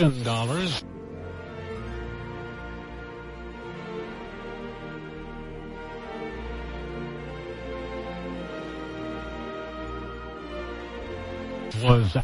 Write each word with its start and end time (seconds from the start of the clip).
Ten 0.00 0.22
dollars. 0.24 0.82
Was 11.82 12.16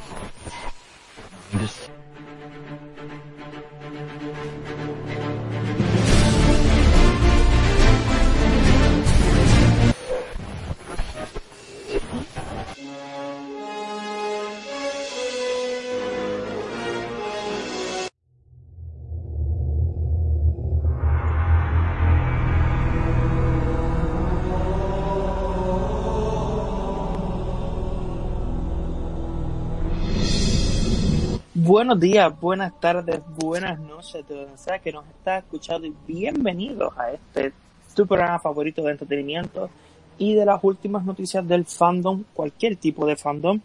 Buenos 31.77 32.01
días, 32.01 32.41
buenas 32.41 32.81
tardes, 32.81 33.21
buenas 33.37 33.79
noches, 33.79 34.27
de 34.27 34.35
donde 34.35 34.57
sea 34.57 34.79
que 34.79 34.91
nos 34.93 35.07
está 35.09 35.37
escuchando 35.37 35.87
y 35.87 35.93
bienvenidos 36.07 36.97
a 36.97 37.13
este 37.13 37.53
tu 37.95 38.07
programa 38.07 38.39
favorito 38.39 38.83
de 38.83 38.93
entretenimiento 38.93 39.69
y 40.17 40.33
de 40.33 40.47
las 40.47 40.65
últimas 40.65 41.05
noticias 41.05 41.47
del 41.47 41.67
fandom, 41.67 42.25
cualquier 42.33 42.77
tipo 42.77 43.05
de 43.05 43.17
fandom. 43.17 43.61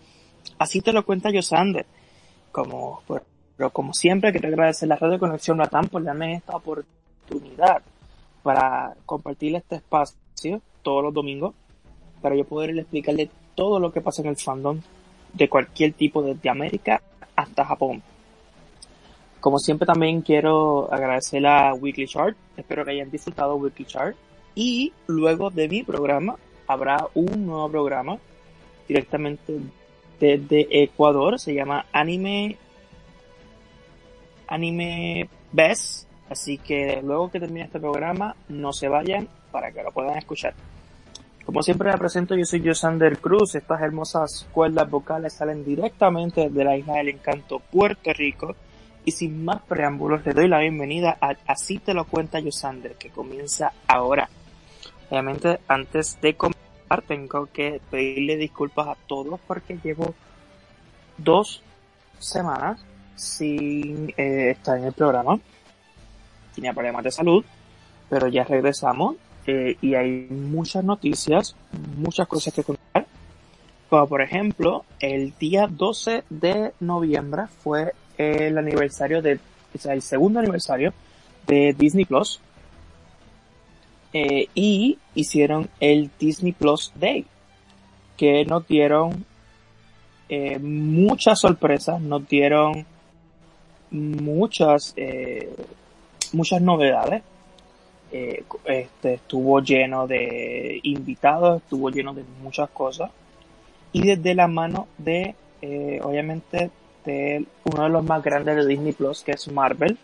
Así 0.58 0.82
te 0.82 0.92
lo 0.92 1.06
cuenta 1.06 1.32
Yosander. 1.32 1.86
Como, 2.52 3.02
pero 3.56 3.70
como 3.70 3.94
siempre, 3.94 4.34
quiero 4.34 4.50
agradecer 4.50 4.90
la 4.90 4.98
Radio 4.98 5.18
Conexión 5.18 5.58
Latam 5.58 5.88
por 5.88 6.04
darme 6.04 6.34
esta 6.34 6.58
oportunidad 6.58 7.82
para 8.44 8.94
compartir 9.06 9.56
este 9.56 9.78
espacio 9.78 10.62
todos 10.82 11.02
los 11.02 11.14
domingos 11.14 11.56
para 12.22 12.36
yo 12.36 12.44
poder 12.44 12.78
explicarle 12.78 13.30
todo 13.56 13.80
lo 13.80 13.90
que 13.94 14.02
pasa 14.02 14.22
en 14.22 14.28
el 14.28 14.36
fandom 14.36 14.82
de 15.32 15.48
cualquier 15.48 15.94
tipo 15.94 16.22
desde 16.22 16.50
América 16.50 17.02
hasta 17.36 17.66
Japón. 17.66 18.02
Como 19.40 19.58
siempre 19.58 19.88
también 19.88 20.22
quiero 20.22 20.92
agradecer 20.94 21.46
a 21.48 21.74
Weekly 21.74 22.08
Chart. 22.08 22.38
Espero 22.56 22.86
que 22.86 22.92
hayan 22.92 23.10
disfrutado 23.10 23.56
Weekly 23.56 23.86
Chart. 23.86 24.16
Y 24.54 24.94
luego 25.08 25.50
de 25.50 25.68
mi 25.68 25.84
programa 25.84 26.36
habrá 26.68 27.08
un 27.16 27.48
nuevo 27.48 27.70
programa 27.70 28.18
directamente 28.88 29.60
desde 30.20 30.84
Ecuador. 30.84 31.40
Se 31.40 31.54
llama 31.56 31.86
Anime 31.92 32.58
Anime 34.48 35.28
Best. 35.52 36.08
Así 36.30 36.58
que 36.58 37.02
luego 37.04 37.32
que 37.32 37.40
termine 37.40 37.66
este 37.66 37.80
programa 37.80 38.36
no 38.48 38.72
se 38.72 38.88
vayan 38.88 39.28
para 39.52 39.72
que 39.72 39.84
lo 39.84 39.92
puedan 39.92 40.18
escuchar. 40.18 40.54
Como 41.46 41.64
siempre 41.64 41.92
me 41.92 41.98
presento, 41.98 42.36
yo 42.36 42.46
soy 42.46 42.66
Josander 42.66 43.18
Cruz. 43.18 43.56
Estas 43.56 43.82
hermosas 43.82 44.48
cuerdas 44.52 44.90
vocales 44.90 45.34
salen 45.34 45.66
directamente 45.66 46.50
de 46.50 46.64
la 46.64 46.78
isla 46.78 46.96
del 46.96 47.10
encanto 47.10 47.60
Puerto 47.60 48.14
Rico. 48.14 48.56
Y 49.06 49.12
sin 49.12 49.44
más 49.44 49.62
preámbulos, 49.64 50.24
le 50.24 50.34
doy 50.34 50.48
la 50.48 50.60
bienvenida 50.60 51.18
a 51.20 51.36
Así 51.48 51.80
te 51.80 51.96
lo 51.96 52.06
cuenta 52.06 52.42
Josander, 52.42 52.94
que 52.96 53.10
comienza 53.10 53.74
ahora. 53.88 54.30
Obviamente, 55.10 55.60
antes 55.68 56.22
de 56.22 56.36
comenzar, 56.36 57.02
tengo 57.08 57.48
que 57.48 57.82
pedirle 57.90 58.38
disculpas 58.38 58.90
a 58.90 58.98
todos 59.08 59.40
porque 59.48 59.80
llevo 59.84 60.14
dos 61.18 61.64
semanas 62.20 62.80
sin 63.16 64.14
eh, 64.16 64.52
estar 64.52 64.78
en 64.78 64.86
el 64.86 64.94
programa. 64.94 65.40
Tenía 66.54 66.74
problemas 66.74 67.04
de 67.04 67.12
salud, 67.12 67.44
pero 68.10 68.28
ya 68.28 68.44
regresamos 68.44 69.16
eh, 69.48 69.78
y 69.82 69.96
hay 69.96 70.28
muchas 70.30 70.84
noticias, 70.84 71.56
muchas 71.98 72.28
cosas 72.28 72.54
que 72.54 72.64
contar. 72.64 73.06
Como 73.90 74.08
por 74.08 74.22
ejemplo, 74.22 74.86
el 75.00 75.34
día 75.40 75.68
12 75.68 76.24
de 76.30 76.74
noviembre 76.80 77.44
fue 77.48 77.94
el 78.18 78.58
aniversario 78.58 79.22
de, 79.22 79.40
o 79.74 79.78
sea, 79.78 79.94
el 79.94 80.02
segundo 80.02 80.40
aniversario 80.40 80.94
de 81.48 81.76
Disney 81.78 82.06
Plus. 82.06 82.40
Eh, 84.14 84.48
y 84.54 85.00
hicieron 85.16 85.70
el 85.80 86.12
Disney 86.20 86.52
Plus 86.52 86.92
Day, 86.96 87.26
que 88.18 88.46
nos 88.46 88.68
dieron 88.68 89.26
eh, 90.30 90.60
muchas 90.60 91.40
sorpresas, 91.40 92.02
nos 92.02 92.28
dieron 92.28 92.86
muchas, 93.90 94.94
muchas 96.34 96.62
novedades. 96.62 97.24
Eh, 98.12 98.44
este, 98.66 99.14
estuvo 99.14 99.62
lleno 99.62 100.06
de 100.06 100.82
invitados, 100.84 101.62
estuvo 101.62 101.90
lleno 101.90 102.14
de 102.14 102.24
muchas 102.44 102.70
cosas. 102.70 103.10
Y 103.94 104.06
desde 104.06 104.36
la 104.36 104.48
mano 104.48 104.88
de, 104.98 105.36
eh, 105.62 106.00
obviamente, 106.04 106.72
de 107.06 107.46
uno 107.64 107.84
de 107.84 107.90
los 107.90 108.04
más 108.04 108.22
grandes 108.22 108.58
de 108.58 108.68
Disney 108.68 108.92
Plus, 108.92 109.24
que 109.24 109.32
es 109.32 109.50
Marvel, 109.52 109.98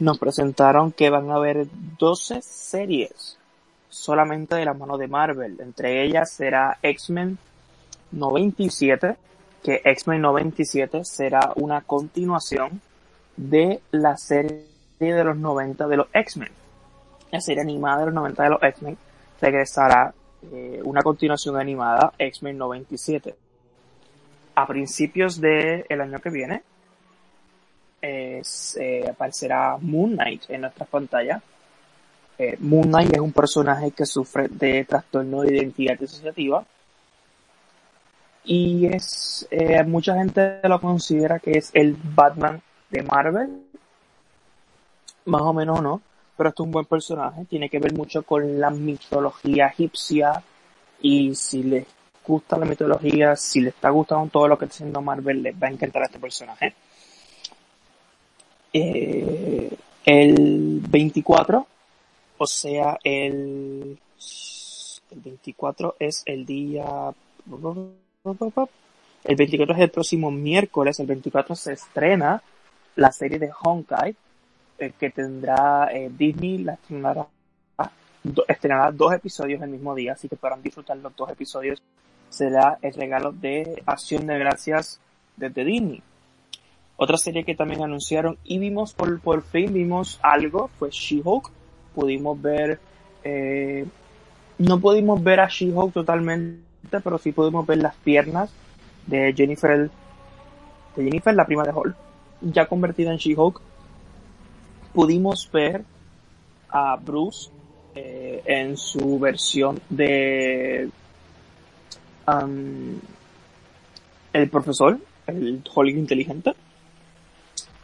nos 0.00 0.18
presentaron 0.18 0.92
que 0.92 1.10
van 1.10 1.30
a 1.30 1.36
haber 1.36 1.66
12 1.98 2.42
series 2.42 3.38
solamente 3.88 4.56
de 4.56 4.64
la 4.64 4.74
mano 4.74 4.98
de 4.98 5.08
Marvel. 5.08 5.56
Entre 5.60 6.02
ellas 6.04 6.30
será 6.30 6.78
X-Men 6.82 7.38
97, 8.10 9.16
que 9.62 9.82
X-Men 9.84 10.22
97 10.22 11.04
será 11.04 11.52
una 11.56 11.82
continuación 11.82 12.80
de 13.36 13.80
la 13.92 14.16
serie 14.16 14.64
de 14.98 15.24
los 15.24 15.36
90 15.36 15.86
de 15.86 15.96
los 15.96 16.08
X-Men 16.12 16.50
la 17.30 17.40
serie 17.40 17.62
animada 17.62 18.00
de 18.00 18.06
los 18.06 18.14
90 18.14 18.42
de 18.42 18.50
los 18.50 18.62
X-Men, 18.62 18.98
regresará 19.40 20.12
eh, 20.52 20.80
una 20.84 21.02
continuación 21.02 21.56
animada, 21.56 22.12
X-Men 22.18 22.58
97. 22.58 23.34
A 24.54 24.66
principios 24.66 25.40
del 25.40 25.84
el 25.88 26.00
año 26.00 26.18
que 26.18 26.30
viene, 26.30 26.62
eh, 28.02 28.42
aparecerá 29.08 29.76
Moon 29.80 30.12
Knight 30.12 30.44
en 30.48 30.62
nuestras 30.62 30.88
pantallas. 30.88 31.42
Eh, 32.38 32.56
Moon 32.60 32.88
Knight 32.88 33.12
es 33.12 33.20
un 33.20 33.32
personaje 33.32 33.90
que 33.90 34.06
sufre 34.06 34.48
de 34.48 34.84
trastorno 34.84 35.42
de 35.42 35.56
identidad 35.56 35.98
disociativa 35.98 36.64
y 38.42 38.86
es 38.86 39.46
mucha 39.86 40.16
gente 40.16 40.60
lo 40.66 40.80
considera 40.80 41.38
que 41.38 41.58
es 41.58 41.70
el 41.74 41.94
Batman 41.94 42.62
de 42.88 43.02
Marvel 43.02 43.62
más 45.26 45.42
o 45.42 45.52
menos 45.52 45.82
no 45.82 46.00
pero 46.40 46.48
esto 46.48 46.62
es 46.62 46.68
un 46.68 46.72
buen 46.72 46.86
personaje, 46.86 47.44
tiene 47.44 47.68
que 47.68 47.78
ver 47.78 47.92
mucho 47.92 48.22
con 48.22 48.58
la 48.58 48.70
mitología 48.70 49.66
egipcia 49.66 50.42
y 51.02 51.34
si 51.34 51.62
les 51.62 51.86
gusta 52.26 52.56
la 52.56 52.64
mitología, 52.64 53.36
si 53.36 53.60
les 53.60 53.74
está 53.74 53.90
gustando 53.90 54.26
todo 54.30 54.48
lo 54.48 54.56
que 54.56 54.64
está 54.64 54.76
haciendo 54.76 55.02
Marvel, 55.02 55.42
les 55.42 55.54
va 55.54 55.66
a 55.66 55.70
encantar 55.70 56.04
este 56.04 56.18
personaje. 56.18 56.72
Eh, 58.72 59.70
el 60.06 60.80
24, 60.88 61.66
o 62.38 62.46
sea, 62.46 62.98
el, 63.04 63.98
el 65.10 65.20
24 65.20 65.96
es 65.98 66.22
el 66.24 66.46
día... 66.46 67.12
El 69.24 69.36
24 69.36 69.74
es 69.74 69.80
el 69.82 69.90
próximo 69.90 70.30
miércoles, 70.30 70.98
el 71.00 71.06
24 71.06 71.54
se 71.54 71.74
estrena 71.74 72.42
la 72.96 73.12
serie 73.12 73.38
de 73.38 73.50
Honkai, 73.62 74.16
que 74.98 75.10
tendrá 75.10 75.88
eh, 75.92 76.10
Disney, 76.16 76.58
la 76.58 76.74
estrenará, 76.74 77.26
estrenará 78.48 78.90
dos 78.90 79.12
episodios 79.12 79.60
el 79.62 79.70
mismo 79.70 79.94
día, 79.94 80.12
así 80.14 80.28
que 80.28 80.36
podrán 80.36 80.62
disfrutar 80.62 80.96
los 80.96 81.14
dos 81.14 81.30
episodios. 81.30 81.82
Será 82.30 82.78
el 82.80 82.94
regalo 82.94 83.32
de 83.32 83.82
Acción 83.86 84.26
de 84.26 84.38
Gracias 84.38 85.00
desde 85.36 85.64
Disney. 85.64 86.02
Otra 86.96 87.16
serie 87.16 87.44
que 87.44 87.54
también 87.54 87.82
anunciaron 87.82 88.38
y 88.44 88.58
vimos 88.58 88.92
por, 88.94 89.20
por 89.20 89.42
fin, 89.42 89.72
vimos 89.72 90.18
algo, 90.22 90.68
fue 90.78 90.90
She-Hulk. 90.90 91.50
Pudimos 91.94 92.40
ver, 92.40 92.78
eh, 93.24 93.86
no 94.58 94.80
pudimos 94.80 95.22
ver 95.22 95.40
a 95.40 95.48
She-Hulk 95.48 95.92
totalmente, 95.92 97.00
pero 97.02 97.18
sí 97.18 97.32
pudimos 97.32 97.66
ver 97.66 97.78
las 97.78 97.96
piernas 97.96 98.50
de 99.06 99.34
Jennifer, 99.36 99.90
de 100.96 101.04
Jennifer, 101.04 101.34
la 101.34 101.46
prima 101.46 101.64
de 101.64 101.72
Hulk, 101.72 101.96
ya 102.42 102.66
convertida 102.66 103.10
en 103.10 103.18
She-Hulk 103.18 103.60
pudimos 104.92 105.50
ver 105.52 105.84
a 106.68 106.96
Bruce 106.96 107.50
eh, 107.94 108.42
en 108.44 108.76
su 108.76 109.18
versión 109.18 109.80
de 109.88 110.88
um, 112.26 112.98
el 114.32 114.48
profesor, 114.48 114.98
el 115.26 115.62
Hulk 115.74 115.96
inteligente. 115.96 116.54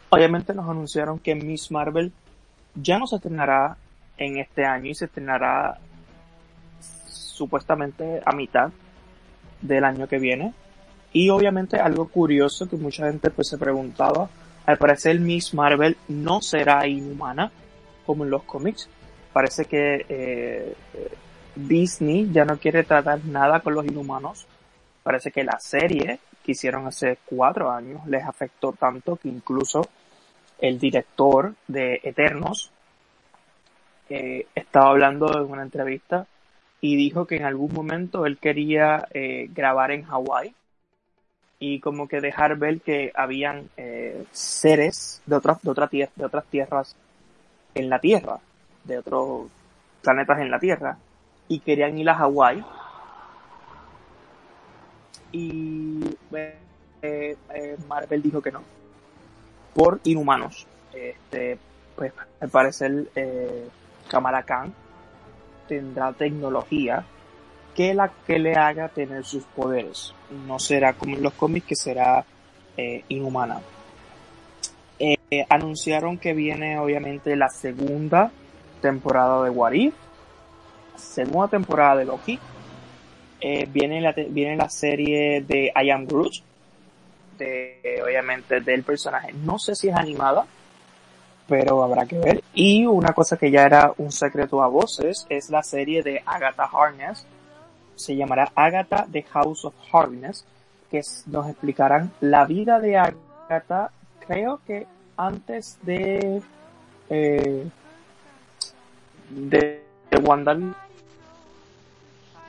Obviamente 0.09 0.53
nos 0.53 0.69
anunciaron 0.69 1.19
que 1.19 1.35
Miss 1.35 1.71
Marvel 1.71 2.11
ya 2.75 2.97
no 2.97 3.07
se 3.07 3.17
estrenará 3.17 3.75
en 4.17 4.37
este 4.37 4.65
año 4.65 4.89
y 4.89 4.95
se 4.95 5.05
estrenará 5.05 5.77
supuestamente 7.07 8.21
a 8.25 8.31
mitad 8.33 8.71
del 9.61 9.83
año 9.83 10.07
que 10.07 10.19
viene. 10.19 10.53
Y 11.11 11.29
obviamente 11.29 11.77
algo 11.77 12.07
curioso 12.07 12.69
que 12.69 12.77
mucha 12.77 13.07
gente 13.07 13.29
pues 13.29 13.49
se 13.49 13.57
preguntaba, 13.57 14.29
al 14.67 14.77
parecer 14.77 15.19
Miss 15.19 15.53
Marvel 15.53 15.97
no 16.09 16.41
será 16.41 16.85
inhumana 16.85 17.51
como 18.05 18.25
en 18.25 18.29
los 18.29 18.43
cómics. 18.43 18.87
Parece 19.33 19.65
que 19.65 20.05
eh, 20.07 20.75
Disney 21.55 22.29
ya 22.31 22.45
no 22.45 22.57
quiere 22.57 22.83
tratar 22.83 23.25
nada 23.25 23.61
con 23.61 23.73
los 23.73 23.85
inhumanos. 23.85 24.45
Parece 25.01 25.31
que 25.31 25.43
la 25.43 25.59
serie 25.59 26.19
que 26.43 26.51
hicieron 26.51 26.85
hace 26.85 27.17
cuatro 27.25 27.71
años 27.71 28.05
les 28.07 28.23
afectó 28.23 28.73
tanto 28.73 29.15
que 29.15 29.29
incluso 29.29 29.87
el 30.59 30.77
director 30.77 31.55
de 31.67 31.99
Eternos 32.03 32.71
estaba 34.09 34.89
hablando 34.89 35.27
en 35.37 35.51
una 35.51 35.63
entrevista 35.63 36.27
y 36.81 36.95
dijo 36.95 37.25
que 37.25 37.37
en 37.37 37.43
algún 37.43 37.73
momento 37.73 38.25
él 38.25 38.37
quería 38.37 39.07
eh, 39.13 39.49
grabar 39.53 39.91
en 39.91 40.03
Hawái 40.03 40.53
y 41.59 41.79
como 41.79 42.07
que 42.07 42.21
dejar 42.21 42.57
ver 42.57 42.81
que 42.81 43.11
habían 43.15 43.69
eh, 43.77 44.25
seres 44.31 45.21
de 45.25 45.35
otras 45.35 45.61
de 45.61 46.09
de 46.15 46.25
otras 46.25 46.45
tierras 46.45 46.95
en 47.73 47.89
la 47.89 47.99
Tierra, 47.99 48.39
de 48.83 48.99
otros 48.99 49.47
planetas 50.01 50.39
en 50.39 50.51
la 50.51 50.59
Tierra 50.59 50.97
y 51.47 51.59
querían 51.59 51.97
ir 51.97 52.09
a 52.09 52.15
Hawái. 52.15 52.63
Y 55.31 56.17
Marvel 57.87 58.21
dijo 58.21 58.41
que 58.41 58.51
no 58.51 58.77
por 59.77 60.01
inhumanos. 60.03 60.65
Este 60.91 61.59
pues 61.95 62.11
al 62.39 62.49
parecer 62.49 63.09
eh, 63.15 63.69
Kamala 64.09 64.43
Khan 64.43 64.73
tendrá 65.67 66.13
tecnología 66.13 67.05
que 67.77 67.93
la 67.93 68.11
que 68.25 68.39
le 68.39 68.55
haga 68.55 68.89
tener 68.89 69.23
sus 69.23 69.43
poderes. 69.43 70.11
No 70.47 70.57
será 70.57 70.93
como 70.93 71.15
en 71.15 71.21
los 71.21 71.33
cómics 71.33 71.67
que 71.67 71.75
será 71.75 72.25
eh, 72.75 73.03
inhumana. 73.09 73.61
Eh, 74.99 75.45
anunciaron 75.47 76.17
que 76.17 76.33
viene 76.33 76.79
obviamente 76.79 77.35
la 77.35 77.49
segunda 77.49 78.31
temporada 78.81 79.43
de 79.43 79.51
What 79.51 79.73
If, 79.73 79.93
segunda 80.95 81.49
temporada 81.49 81.97
de 81.97 82.05
Loki. 82.05 82.39
Eh, 83.39 83.67
viene, 83.71 84.01
la, 84.01 84.13
viene 84.13 84.55
la 84.55 84.69
serie 84.69 85.41
de 85.41 85.71
I 85.75 85.91
Am 85.91 86.07
Groot, 86.07 86.33
de, 87.37 88.01
obviamente 88.03 88.59
del 88.59 88.81
personaje. 88.81 89.33
No 89.33 89.59
sé 89.59 89.75
si 89.75 89.89
es 89.89 89.95
animada, 89.95 90.47
pero 91.47 91.83
habrá 91.83 92.07
que 92.07 92.17
ver. 92.17 92.43
Y 92.55 92.87
una 92.87 93.13
cosa 93.13 93.37
que 93.37 93.51
ya 93.51 93.65
era 93.67 93.93
un 93.97 94.11
secreto 94.11 94.63
a 94.63 94.67
voces 94.67 95.27
es 95.29 95.51
la 95.51 95.61
serie 95.61 96.01
de 96.01 96.23
Agatha 96.25 96.67
Harkness. 96.73 97.23
Se 97.97 98.15
llamará 98.15 98.51
Agatha 98.55 99.05
The 99.11 99.23
House 99.23 99.65
of 99.65 99.73
Harkness, 99.91 100.45
que 100.89 101.01
nos 101.25 101.49
explicarán 101.49 102.11
la 102.21 102.45
vida 102.45 102.79
de 102.79 102.97
Agatha, 102.97 103.91
creo 104.25 104.61
que 104.65 104.87
antes 105.17 105.77
de 105.83 106.41
eh, 107.09 107.67
de, 109.29 109.83
de 110.11 110.73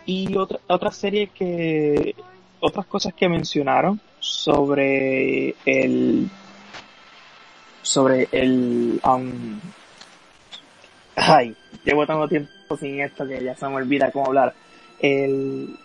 y 0.06 0.36
otra 0.36 0.60
otra 0.68 0.92
serie 0.92 1.28
que 1.28 2.14
otras 2.60 2.86
cosas 2.86 3.14
que 3.14 3.28
mencionaron 3.28 4.00
sobre 4.20 5.54
el 5.64 6.30
sobre 7.88 8.28
el... 8.32 9.00
Um, 9.02 9.58
ay, 11.16 11.56
llevo 11.84 12.06
tanto 12.06 12.28
tiempo 12.28 12.76
sin 12.78 13.00
esto 13.00 13.26
que 13.26 13.42
ya 13.42 13.56
se 13.56 13.66
me 13.68 13.76
olvida 13.76 14.10
cómo 14.10 14.26
hablar. 14.26 14.54
El, 15.00 15.76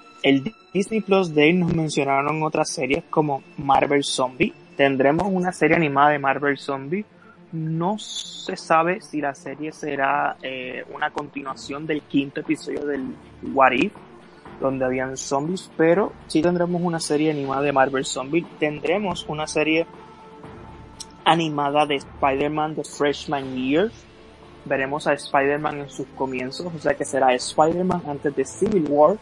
Disney 0.73 1.01
Plus 1.01 1.33
Day 1.33 1.53
nos 1.53 1.73
mencionaron 1.73 2.41
otras 2.43 2.69
series 2.69 3.03
como 3.09 3.43
Marvel 3.57 4.03
Zombie. 4.03 4.53
Tendremos 4.75 5.27
una 5.29 5.51
serie 5.51 5.75
animada 5.75 6.09
de 6.09 6.19
Marvel 6.19 6.57
Zombie. 6.57 7.05
No 7.51 7.99
se 7.99 8.57
sabe 8.57 9.01
si 9.01 9.21
la 9.21 9.35
serie 9.35 9.71
será 9.71 10.37
eh, 10.41 10.83
una 10.93 11.11
continuación 11.11 11.85
del 11.85 12.01
quinto 12.01 12.39
episodio 12.41 12.85
del 12.85 13.15
What 13.53 13.73
If, 13.73 13.93
donde 14.59 14.85
habían 14.85 15.15
zombies, 15.17 15.69
pero 15.77 16.13
sí 16.27 16.41
tendremos 16.41 16.81
una 16.81 16.99
serie 16.99 17.29
animada 17.29 17.61
de 17.61 17.71
Marvel 17.71 18.05
Zombie. 18.05 18.45
Tendremos 18.59 19.25
una 19.27 19.45
serie 19.45 19.85
animada 21.25 21.85
de 21.85 21.95
Spider-Man 21.95 22.75
The 22.75 22.83
Freshman 22.83 23.55
Years. 23.55 23.93
Veremos 24.65 25.07
a 25.07 25.13
Spider-Man 25.13 25.81
en 25.81 25.89
sus 25.89 26.07
comienzos, 26.15 26.71
o 26.73 26.79
sea 26.79 26.93
que 26.93 27.05
será 27.05 27.33
Spider-Man 27.33 28.03
antes 28.07 28.35
de 28.35 28.45
Civil 28.45 28.85
War. 28.89 29.17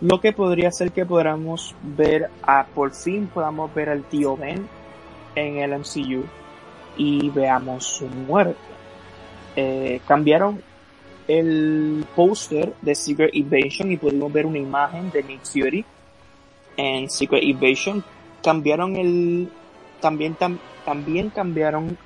Lo 0.00 0.20
que 0.20 0.32
podría 0.32 0.70
ser 0.70 0.92
que 0.92 1.04
podamos 1.04 1.74
ver 1.82 2.30
a, 2.42 2.64
por 2.66 2.92
fin 2.92 3.26
podamos 3.26 3.72
ver 3.74 3.90
al 3.90 4.04
tío 4.04 4.36
Ben 4.36 4.66
en 5.34 5.58
el 5.58 5.78
MCU 5.78 6.24
y 6.96 7.28
veamos 7.30 7.84
su 7.84 8.06
muerte. 8.06 8.56
Eh, 9.56 10.00
cambiaron 10.06 10.62
el 11.28 12.04
póster 12.16 12.74
de 12.80 12.94
Secret 12.94 13.34
Invasion 13.34 13.92
y 13.92 13.96
pudimos 13.96 14.32
ver 14.32 14.46
una 14.46 14.58
imagen 14.58 15.10
de 15.10 15.22
Nick 15.22 15.44
Fury 15.44 15.84
en 16.76 17.10
Secret 17.10 17.42
Invasion. 17.42 18.02
Cambiaron 18.42 18.96
el, 18.96 19.50
también 20.00 20.36
también 20.84 21.30
cambiaron 21.30 21.96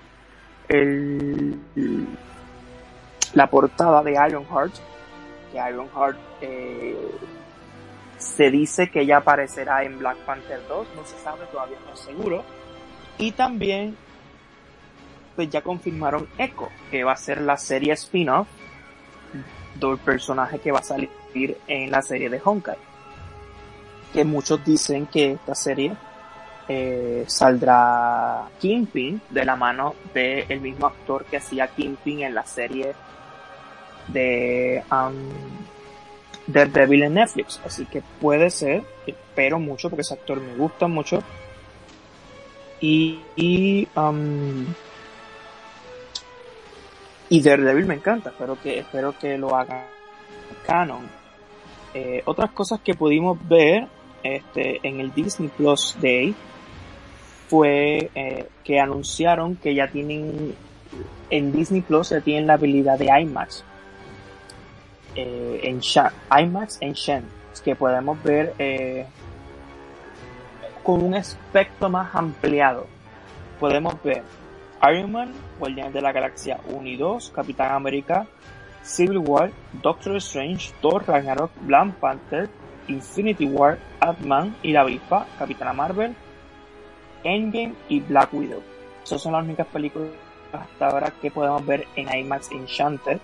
el, 0.68 1.58
la 3.34 3.48
portada 3.48 4.02
de 4.02 4.12
Ironheart, 4.12 4.74
que 5.52 5.58
Ironheart 5.58 6.18
eh, 6.40 7.10
se 8.16 8.50
dice 8.50 8.90
que 8.90 9.04
ya 9.04 9.18
aparecerá 9.18 9.82
en 9.82 9.98
Black 9.98 10.18
Panther 10.18 10.60
2, 10.68 10.88
no 10.96 11.04
se 11.04 11.18
sabe 11.18 11.44
todavía, 11.46 11.76
no 11.86 11.92
es 11.92 12.00
seguro. 12.00 12.44
Y 13.18 13.32
también, 13.32 13.96
pues 15.36 15.50
ya 15.50 15.62
confirmaron 15.62 16.28
Echo, 16.38 16.68
que 16.90 17.04
va 17.04 17.12
a 17.12 17.16
ser 17.16 17.40
la 17.40 17.56
serie 17.56 17.92
spin-off 17.92 18.48
del 19.74 19.98
personaje 19.98 20.58
que 20.58 20.72
va 20.72 20.78
a 20.78 20.84
salir 20.84 21.10
en 21.66 21.90
la 21.90 22.02
serie 22.02 22.30
de 22.30 22.40
Honkai. 22.42 22.78
Que 24.12 24.24
muchos 24.24 24.64
dicen 24.64 25.06
que 25.06 25.32
esta 25.32 25.54
serie 25.56 25.96
eh, 26.68 27.24
saldrá 27.26 28.48
Kingpin 28.60 29.20
de 29.28 29.44
la 29.44 29.56
mano 29.56 29.94
del 30.14 30.46
el 30.48 30.60
mismo 30.60 30.86
actor 30.86 31.24
que 31.24 31.36
hacía 31.36 31.66
Kingpin 31.66 32.22
en 32.22 32.34
la 32.34 32.46
serie 32.46 32.94
de 34.08 34.82
um, 34.90 35.14
Devil 36.46 37.02
en 37.04 37.14
Netflix. 37.14 37.60
Así 37.64 37.86
que 37.86 38.02
puede 38.20 38.50
ser, 38.50 38.82
espero 39.06 39.58
mucho 39.58 39.88
porque 39.88 40.02
ese 40.02 40.14
actor 40.14 40.40
me 40.40 40.54
gusta 40.54 40.86
mucho. 40.86 41.22
Y, 42.80 43.20
y, 43.36 43.88
um, 43.96 44.66
y 47.30 47.40
Daredevil 47.40 47.86
me 47.86 47.94
encanta, 47.94 48.30
espero 48.30 48.60
que, 48.60 48.80
espero 48.80 49.14
que 49.18 49.38
lo 49.38 49.56
hagan 49.56 49.84
canon. 50.66 51.08
Eh, 51.94 52.22
otras 52.26 52.50
cosas 52.50 52.80
que 52.80 52.94
pudimos 52.94 53.38
ver 53.48 53.86
este, 54.22 54.80
en 54.82 55.00
el 55.00 55.14
Disney 55.14 55.48
Plus 55.48 55.96
Day 56.00 56.34
fue 57.48 58.10
eh, 58.14 58.48
que 58.64 58.80
anunciaron 58.80 59.56
que 59.56 59.74
ya 59.74 59.88
tienen 59.88 60.54
en 61.30 61.52
Disney 61.52 61.82
Plus 61.82 62.10
ya 62.10 62.20
tienen 62.20 62.46
la 62.46 62.54
habilidad 62.54 62.98
de 62.98 63.06
IMAX 63.20 63.64
eh, 65.14 65.60
en 65.62 65.80
IMAX 66.30 66.78
en 66.80 66.92
Shen 66.92 67.24
que 67.64 67.76
podemos 67.76 68.20
ver 68.22 68.54
eh, 68.58 69.06
con 70.82 71.02
un 71.02 71.14
aspecto 71.14 71.88
más 71.88 72.14
ampliado 72.14 72.86
podemos 73.60 73.94
ver 74.02 74.22
Iron 74.90 75.12
Man, 75.12 75.32
Guardianes 75.58 75.94
de 75.94 76.02
la 76.02 76.12
Galaxia 76.12 76.60
1 76.68 76.88
y 76.88 76.96
2, 76.96 77.32
Capitán 77.34 77.72
América, 77.72 78.26
Civil 78.82 79.18
War, 79.18 79.50
Doctor 79.82 80.16
Strange, 80.16 80.72
Thor 80.82 81.04
Ragnarok, 81.06 81.50
Black 81.62 81.94
Panther, 81.94 82.50
Infinity 82.88 83.46
War, 83.46 83.78
Ant-Man 84.00 84.56
y 84.62 84.72
la 84.72 84.82
Avispa, 84.82 85.26
Capitana 85.38 85.72
Marvel, 85.72 86.14
Endgame 87.22 87.74
y 87.88 88.00
Black 88.00 88.34
Widow. 88.34 88.60
Esas 89.02 89.22
son 89.22 89.32
las 89.32 89.44
únicas 89.44 89.66
películas 89.68 90.10
hasta 90.52 90.88
ahora 90.88 91.10
que 91.10 91.30
podemos 91.30 91.64
ver 91.64 91.86
en 91.96 92.14
IMAX 92.14 92.50
Enchanted 92.52 93.20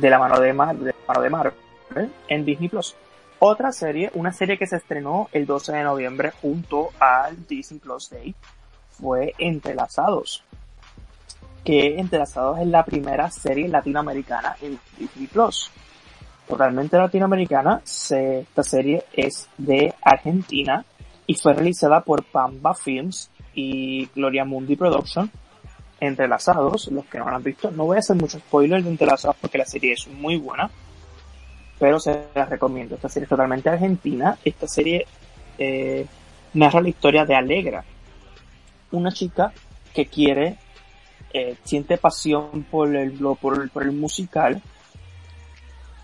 de 0.00 0.10
la 0.10 0.18
mano 0.18 0.40
de, 0.40 0.52
Marvel, 0.52 0.94
de 1.22 1.30
Marvel 1.30 1.52
en 2.28 2.44
Disney 2.44 2.68
Plus. 2.68 2.96
Otra 3.38 3.72
serie, 3.72 4.10
una 4.14 4.32
serie 4.32 4.58
que 4.58 4.66
se 4.66 4.76
estrenó 4.76 5.28
el 5.32 5.46
12 5.46 5.72
de 5.72 5.82
noviembre 5.82 6.32
junto 6.42 6.90
al 6.98 7.46
Disney 7.46 7.80
Plus 7.80 8.10
Day, 8.10 8.34
fue 8.90 9.34
Entrelazados. 9.38 10.44
Que 11.64 11.98
Entrelazados 11.98 12.58
es 12.60 12.66
la 12.66 12.84
primera 12.84 13.30
serie 13.30 13.68
latinoamericana 13.68 14.56
en 14.60 14.78
Disney 14.98 15.26
Plus 15.26 15.70
totalmente 16.50 16.98
latinoamericana. 16.98 17.80
esta 17.84 18.62
serie 18.62 19.04
es 19.12 19.48
de 19.56 19.94
Argentina 20.02 20.84
y 21.26 21.34
fue 21.34 21.54
realizada 21.54 22.00
por 22.00 22.24
Pamba 22.24 22.74
Films 22.74 23.30
y 23.54 24.06
Gloria 24.06 24.44
Mundi 24.44 24.76
Production. 24.76 25.30
Entrelazados, 26.00 26.88
los 26.88 27.04
que 27.06 27.18
no 27.18 27.28
han 27.28 27.42
visto. 27.42 27.70
No 27.70 27.84
voy 27.84 27.96
a 27.96 28.00
hacer 28.00 28.16
muchos 28.16 28.40
spoilers 28.40 28.84
de 28.84 28.90
Entrelazados 28.90 29.36
porque 29.40 29.58
la 29.58 29.66
serie 29.66 29.92
es 29.92 30.08
muy 30.08 30.36
buena, 30.36 30.70
pero 31.78 32.00
se 32.00 32.24
la 32.34 32.46
recomiendo. 32.46 32.94
Esta 32.94 33.08
serie 33.08 33.24
es 33.24 33.30
totalmente 33.30 33.68
argentina. 33.68 34.38
Esta 34.44 34.66
serie 34.66 35.06
eh, 35.58 36.06
narra 36.54 36.80
la 36.80 36.88
historia 36.88 37.24
de 37.24 37.34
Alegra, 37.34 37.84
una 38.92 39.12
chica 39.12 39.52
que 39.94 40.06
quiere, 40.06 40.56
eh, 41.32 41.56
siente 41.64 41.98
pasión 41.98 42.64
por 42.70 42.94
el, 42.96 43.12
por, 43.40 43.70
por 43.70 43.82
el 43.82 43.92
musical. 43.92 44.62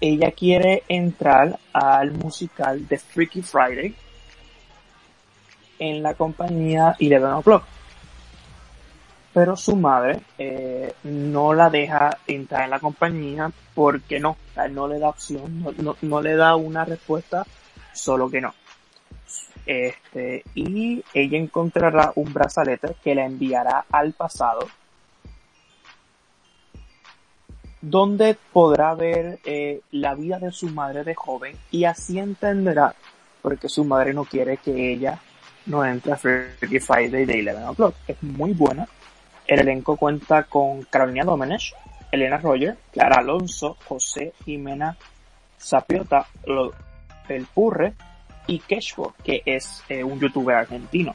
Ella 0.01 0.31
quiere 0.33 0.83
entrar 0.89 1.59
al 1.73 2.13
musical 2.13 2.87
de 2.87 2.99
Freaky 2.99 3.43
Friday 3.43 3.95
en 5.79 6.03
la 6.03 6.15
compañía 6.15 6.97
Eleven 6.99 7.33
O'Clock. 7.33 7.65
Pero 9.37 9.55
su 9.55 9.77
madre 9.77 10.23
eh, 10.39 10.95
no 11.05 11.53
la 11.53 11.69
deja 11.69 12.17
entrar 12.27 12.65
en 12.65 12.71
la 12.71 12.81
compañía 12.81 13.53
porque 13.75 14.19
no, 14.19 14.39
no 14.71 14.89
le 14.89 14.99
da 14.99 15.11
opción, 15.11 15.63
no, 15.63 15.73
no, 15.73 15.95
no 16.01 16.23
le 16.23 16.37
da 16.37 16.57
una 16.57 16.87
respuesta, 16.87 17.45
solo 17.93 18.31
que 18.31 18.41
no. 18.41 18.55
Este, 19.67 20.43
y 20.55 21.05
ella 21.13 21.37
encontrará 21.37 22.13
un 22.15 22.33
brazalete 22.33 22.97
que 23.05 23.15
la 23.15 23.27
enviará 23.27 23.85
al 23.93 24.15
pasado, 24.15 24.69
donde 27.83 28.39
podrá 28.55 28.95
ver 28.95 29.39
eh, 29.45 29.83
la 29.91 30.15
vida 30.15 30.39
de 30.39 30.51
su 30.51 30.71
madre 30.71 31.05
de 31.05 31.15
joven 31.15 31.59
y 31.71 31.85
así 31.85 32.19
entenderá 32.19 32.95
porque 33.43 33.69
su 33.69 33.85
madre 33.85 34.15
no 34.15 34.25
quiere 34.25 34.57
que 34.57 34.95
ella 34.95 35.21
no 35.67 35.85
entre 35.85 36.13
a 36.13 36.17
Freaky 36.17 36.81
Friday 36.81 37.27
de 37.27 37.41
Eleven 37.41 37.65
O'Clock. 37.65 37.97
Es 38.09 38.23
muy 38.23 38.55
buena. 38.55 38.89
El 39.47 39.61
elenco 39.61 39.97
cuenta 39.97 40.45
con 40.45 40.83
Carolina 40.83 41.25
Domenech, 41.25 41.75
Elena 42.11 42.39
Roger, 42.39 42.77
Clara 42.93 43.19
Alonso, 43.19 43.77
José 43.87 44.33
Jimena 44.45 44.97
Zapiota, 45.61 46.27
El 47.29 47.47
Purre 47.47 47.95
y 48.47 48.59
Keshbo, 48.61 49.15
que 49.23 49.43
es 49.45 49.83
eh, 49.89 50.03
un 50.03 50.19
youtuber 50.21 50.57
argentino. 50.57 51.15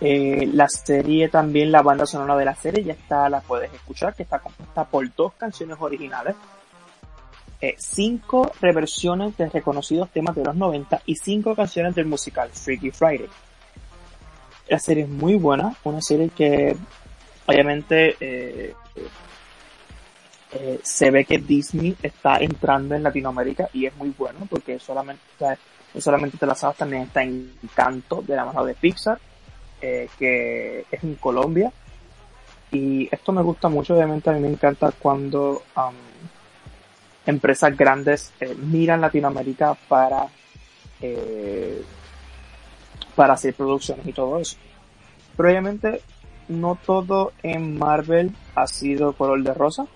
Eh, 0.00 0.48
la 0.52 0.68
serie 0.68 1.28
también, 1.28 1.70
la 1.70 1.82
banda 1.82 2.06
sonora 2.06 2.36
de 2.36 2.44
la 2.44 2.54
serie 2.56 2.82
ya 2.82 2.92
está, 2.92 3.28
la 3.28 3.40
puedes 3.40 3.72
escuchar, 3.72 4.14
que 4.14 4.24
está 4.24 4.40
compuesta 4.40 4.84
por 4.84 5.12
dos 5.14 5.34
canciones 5.34 5.76
originales 5.80 6.34
eh, 7.62 7.76
cinco 7.78 8.50
reversiones 8.60 9.36
de 9.36 9.48
reconocidos 9.48 10.10
temas 10.10 10.34
de 10.34 10.42
los 10.42 10.56
90 10.56 11.02
y 11.06 11.14
cinco 11.14 11.54
canciones 11.54 11.94
del 11.94 12.06
musical 12.06 12.50
Freaky 12.50 12.90
Friday. 12.90 13.28
La 14.72 14.78
serie 14.78 15.04
es 15.04 15.10
muy 15.10 15.34
buena, 15.34 15.76
una 15.84 16.00
serie 16.00 16.30
que 16.30 16.74
obviamente 17.44 18.16
eh, 18.18 18.74
eh, 20.52 20.80
se 20.82 21.10
ve 21.10 21.26
que 21.26 21.36
Disney 21.36 21.94
está 22.02 22.36
entrando 22.38 22.94
en 22.94 23.02
Latinoamérica 23.02 23.68
y 23.74 23.84
es 23.84 23.94
muy 23.96 24.14
bueno 24.16 24.46
porque 24.48 24.78
solamente, 24.78 25.22
no 25.92 26.00
solamente 26.00 26.38
te 26.38 26.46
la 26.46 26.54
sabes, 26.54 26.78
también 26.78 27.02
está 27.02 27.22
Encanto 27.22 28.22
de 28.22 28.34
la 28.34 28.46
mano 28.46 28.64
de 28.64 28.72
Pixar, 28.74 29.18
que 29.78 30.86
es 30.90 31.04
en 31.04 31.16
Colombia. 31.16 31.70
Y 32.70 33.06
esto 33.12 33.30
me 33.32 33.42
gusta 33.42 33.68
mucho, 33.68 33.94
obviamente 33.94 34.30
a 34.30 34.32
mí 34.32 34.40
me 34.40 34.48
encanta 34.48 34.90
cuando 34.92 35.64
um, 35.76 35.94
empresas 37.26 37.76
grandes 37.76 38.32
eh, 38.40 38.54
miran 38.54 39.02
Latinoamérica 39.02 39.74
para, 39.88 40.26
eh, 41.02 41.82
para 43.14 43.34
hacer 43.34 43.54
producciones 43.54 44.06
y 44.06 44.12
todo 44.12 44.38
eso. 44.38 44.56
Pero 45.36 45.48
obviamente 45.48 46.02
no 46.48 46.78
todo 46.84 47.32
en 47.42 47.78
Marvel 47.78 48.34
ha 48.54 48.66
sido 48.66 49.12
color 49.14 49.42
de 49.42 49.54
rosa, 49.54 49.86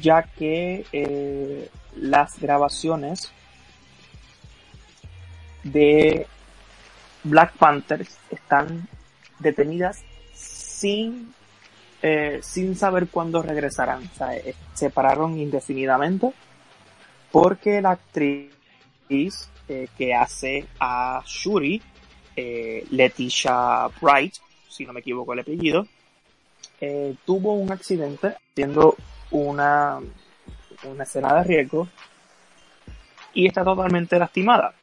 ya 0.00 0.22
que 0.22 0.84
eh, 0.92 1.68
las 1.96 2.38
grabaciones 2.38 3.32
de 5.62 6.26
Black 7.24 7.56
Panther 7.56 8.06
están 8.30 8.88
detenidas 9.38 10.02
sin 10.34 11.32
eh, 12.02 12.40
sin 12.42 12.76
saber 12.76 13.08
cuándo 13.08 13.40
regresarán. 13.40 14.02
O 14.04 14.16
sea, 14.16 14.36
eh, 14.36 14.54
se 14.74 14.90
pararon 14.90 15.38
indefinidamente 15.38 16.32
porque 17.32 17.80
la 17.80 17.92
actriz 17.92 18.50
que 19.96 20.14
hace 20.14 20.66
a 20.78 21.22
Shuri, 21.24 21.80
Leticia 22.36 23.88
Bright, 24.00 24.34
si 24.68 24.84
no 24.84 24.92
me 24.92 25.00
equivoco 25.00 25.32
el 25.32 25.40
apellido, 25.40 25.86
tuvo 27.24 27.54
un 27.54 27.72
accidente 27.72 28.36
haciendo 28.50 28.96
una, 29.30 30.00
una 30.84 31.04
escena 31.04 31.34
de 31.34 31.44
riesgo 31.44 31.88
y 33.34 33.46
está 33.46 33.64
totalmente 33.64 34.18
lastimada. 34.18 34.74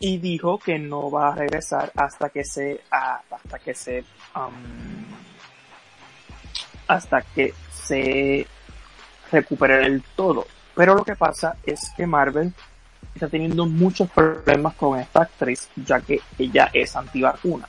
Y 0.00 0.18
dijo 0.18 0.58
que 0.58 0.78
no 0.78 1.10
va 1.10 1.32
a 1.32 1.34
regresar 1.34 1.90
hasta 1.96 2.28
que 2.28 2.44
se, 2.44 2.82
hasta 2.90 3.58
que 3.58 3.74
se, 3.74 4.04
um, 4.36 5.04
hasta 6.86 7.22
que 7.22 7.52
se 7.72 8.46
recupere 9.32 9.78
del 9.78 10.02
todo. 10.14 10.46
Pero 10.76 10.94
lo 10.94 11.04
que 11.04 11.16
pasa 11.16 11.56
es 11.66 11.92
que 11.96 12.06
Marvel 12.06 12.54
está 13.14 13.28
teniendo 13.28 13.66
muchos 13.66 14.08
problemas 14.10 14.74
con 14.74 14.98
esta 14.98 15.22
actriz, 15.22 15.68
ya 15.76 16.00
que 16.00 16.20
ella 16.38 16.70
es 16.72 16.94
antivacuna. 16.96 17.68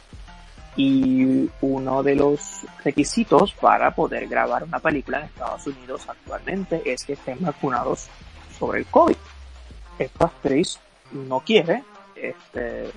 Y 0.75 1.49
uno 1.61 2.03
de 2.03 2.15
los 2.15 2.65
requisitos 2.83 3.53
para 3.53 3.93
poder 3.93 4.27
grabar 4.27 4.63
una 4.63 4.79
película 4.79 5.19
en 5.19 5.25
Estados 5.25 5.67
Unidos 5.67 6.07
actualmente 6.07 6.81
es 6.85 7.03
que 7.03 7.13
estén 7.13 7.37
vacunados 7.41 8.07
sobre 8.57 8.79
el 8.79 8.85
COVID. 8.85 9.15
Esta 9.97 10.25
actriz 10.25 10.79
no 11.11 11.41
quiere 11.41 11.83
este, 12.15 12.91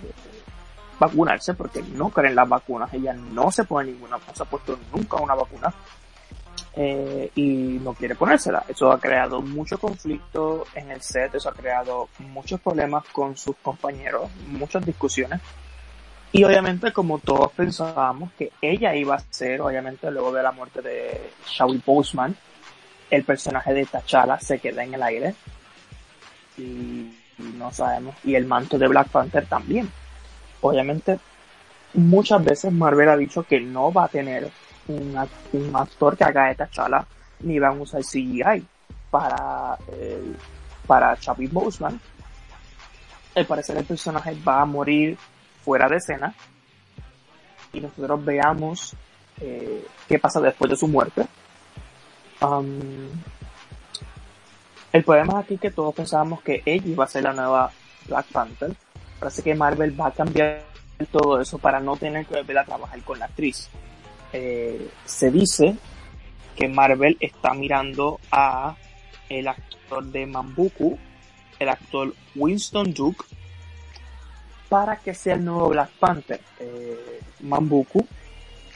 vacunarse 1.01 1.55
porque 1.55 1.83
no 1.83 2.11
cree 2.11 2.31
en 2.31 2.37
las 2.37 2.49
vacunas. 2.49 2.93
Ella 2.93 3.15
no 3.15 3.51
se 3.51 3.65
pone 3.65 3.91
ninguna, 3.91 4.19
no 4.19 4.35
se 4.35 4.43
ha 4.43 4.47
puesto 4.47 4.79
nunca 4.93 5.17
una 5.17 5.35
vacuna 5.35 5.73
eh, 6.77 7.31
y 7.35 7.79
no 7.83 7.95
quiere 7.95 8.15
ponérsela. 8.15 8.65
Eso 8.69 8.91
ha 8.91 8.99
creado 8.99 9.41
mucho 9.41 9.79
conflicto 9.79 10.65
en 10.75 10.91
el 10.91 11.01
set, 11.03 11.35
eso 11.35 11.49
ha 11.49 11.53
creado 11.53 12.09
muchos 12.19 12.61
problemas 12.61 13.05
con 13.13 13.37
sus 13.37 13.57
compañeros, 13.57 14.31
muchas 14.49 14.85
discusiones. 14.85 15.41
Y 16.33 16.45
obviamente 16.45 16.93
como 16.93 17.19
todos 17.19 17.53
pensábamos 17.53 18.33
que 18.39 18.53
ella 18.63 18.95
iba 18.95 19.17
a 19.17 19.23
ser, 19.31 19.61
obviamente 19.61 20.11
luego 20.11 20.33
de 20.33 20.43
la 20.43 20.53
muerte 20.53 20.81
de 20.81 21.31
Shawi 21.47 21.83
Boseman, 21.85 22.35
el 23.11 23.25
personaje 23.25 23.75
de 23.75 23.85
T'Challa 23.85 24.41
se 24.41 24.59
queda 24.59 24.83
en 24.83 24.95
el 24.95 25.03
aire. 25.03 25.35
Y, 26.57 26.63
y 26.63 27.43
no 27.57 27.71
sabemos. 27.71 28.15
Y 28.25 28.35
el 28.35 28.47
manto 28.47 28.79
de 28.79 28.89
Black 28.89 29.09
Panther 29.09 29.47
también. 29.47 29.91
Obviamente 30.63 31.19
muchas 31.95 32.43
veces 32.45 32.73
Marvel 32.73 33.09
ha 33.09 33.17
dicho 33.17 33.43
que 33.43 33.61
no 33.61 33.93
va 33.93 34.05
a 34.05 34.09
tener 34.09 34.51
un, 34.89 35.17
actor 35.75 36.17
que 36.17 36.25
haga 36.25 36.51
esta 36.51 36.69
chala 36.71 37.07
ni 37.41 37.59
van 37.59 37.79
a 37.79 37.83
usar 37.83 38.03
CGI 38.03 38.65
para, 39.11 39.77
el, 39.93 40.37
para 40.87 41.17
Chappie 41.17 41.49
Boseman. 41.49 42.01
Al 43.35 43.47
parecer 43.47 43.77
el 43.77 43.85
personaje 43.85 44.37
va 44.47 44.63
a 44.63 44.67
morir 44.67 45.17
fuera 45.65 45.89
de 45.89 45.97
escena 45.97 46.35
y 47.73 47.81
nosotros 47.81 48.25
veamos 48.25 48.95
eh, 49.41 49.87
qué 50.09 50.19
pasa 50.19 50.41
después 50.41 50.71
de 50.71 50.77
su 50.77 50.89
muerte. 50.89 51.27
Um, 52.41 53.09
el 54.93 55.05
problema 55.05 55.39
aquí 55.39 55.55
es 55.55 55.61
que 55.61 55.71
todos 55.71 55.95
pensábamos 55.95 56.43
que 56.43 56.63
ella 56.67 56.87
iba 56.87 57.05
a 57.05 57.09
ser 57.09 57.23
la 57.25 57.33
nueva 57.33 57.71
Black 58.07 58.27
Panther. 58.27 58.75
Parece 59.19 59.43
que 59.43 59.55
Marvel 59.55 59.99
va 59.99 60.09
a 60.09 60.11
cambiar 60.11 60.65
todo 61.11 61.41
eso 61.41 61.59
para 61.59 61.81
no 61.81 61.97
tener 61.97 62.27
que 62.27 62.37
volver 62.37 62.59
a 62.59 62.65
trabajar 62.65 63.01
con 63.03 63.19
la 63.19 63.27
actriz. 63.27 63.71
Eh, 64.33 64.89
se 65.05 65.31
dice 65.31 65.77
que 66.57 66.69
Marvel 66.69 67.17
está 67.21 67.55
mirando 67.55 68.19
a 68.31 68.77
el 69.29 69.49
actor 69.49 70.05
de 70.05 70.27
Mambuku, 70.27 70.99
el 71.59 71.69
actor 71.69 72.15
Winston 72.35 72.93
Duke, 72.93 73.25
para 74.69 74.97
que 74.97 75.15
sea 75.15 75.35
el 75.35 75.45
nuevo 75.45 75.69
Black 75.69 75.91
Panther. 75.99 76.41
Eh, 76.59 77.21
Mambuku 77.41 78.07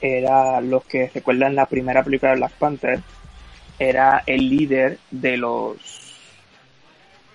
era, 0.00 0.60
los 0.60 0.84
que 0.84 1.10
recuerdan 1.14 1.54
la 1.54 1.66
primera 1.66 2.04
película 2.04 2.32
de 2.32 2.36
Black 2.38 2.52
Panther, 2.52 3.00
era 3.78 4.22
el 4.26 4.48
líder 4.48 4.98
de 5.10 5.36
los 5.36 5.76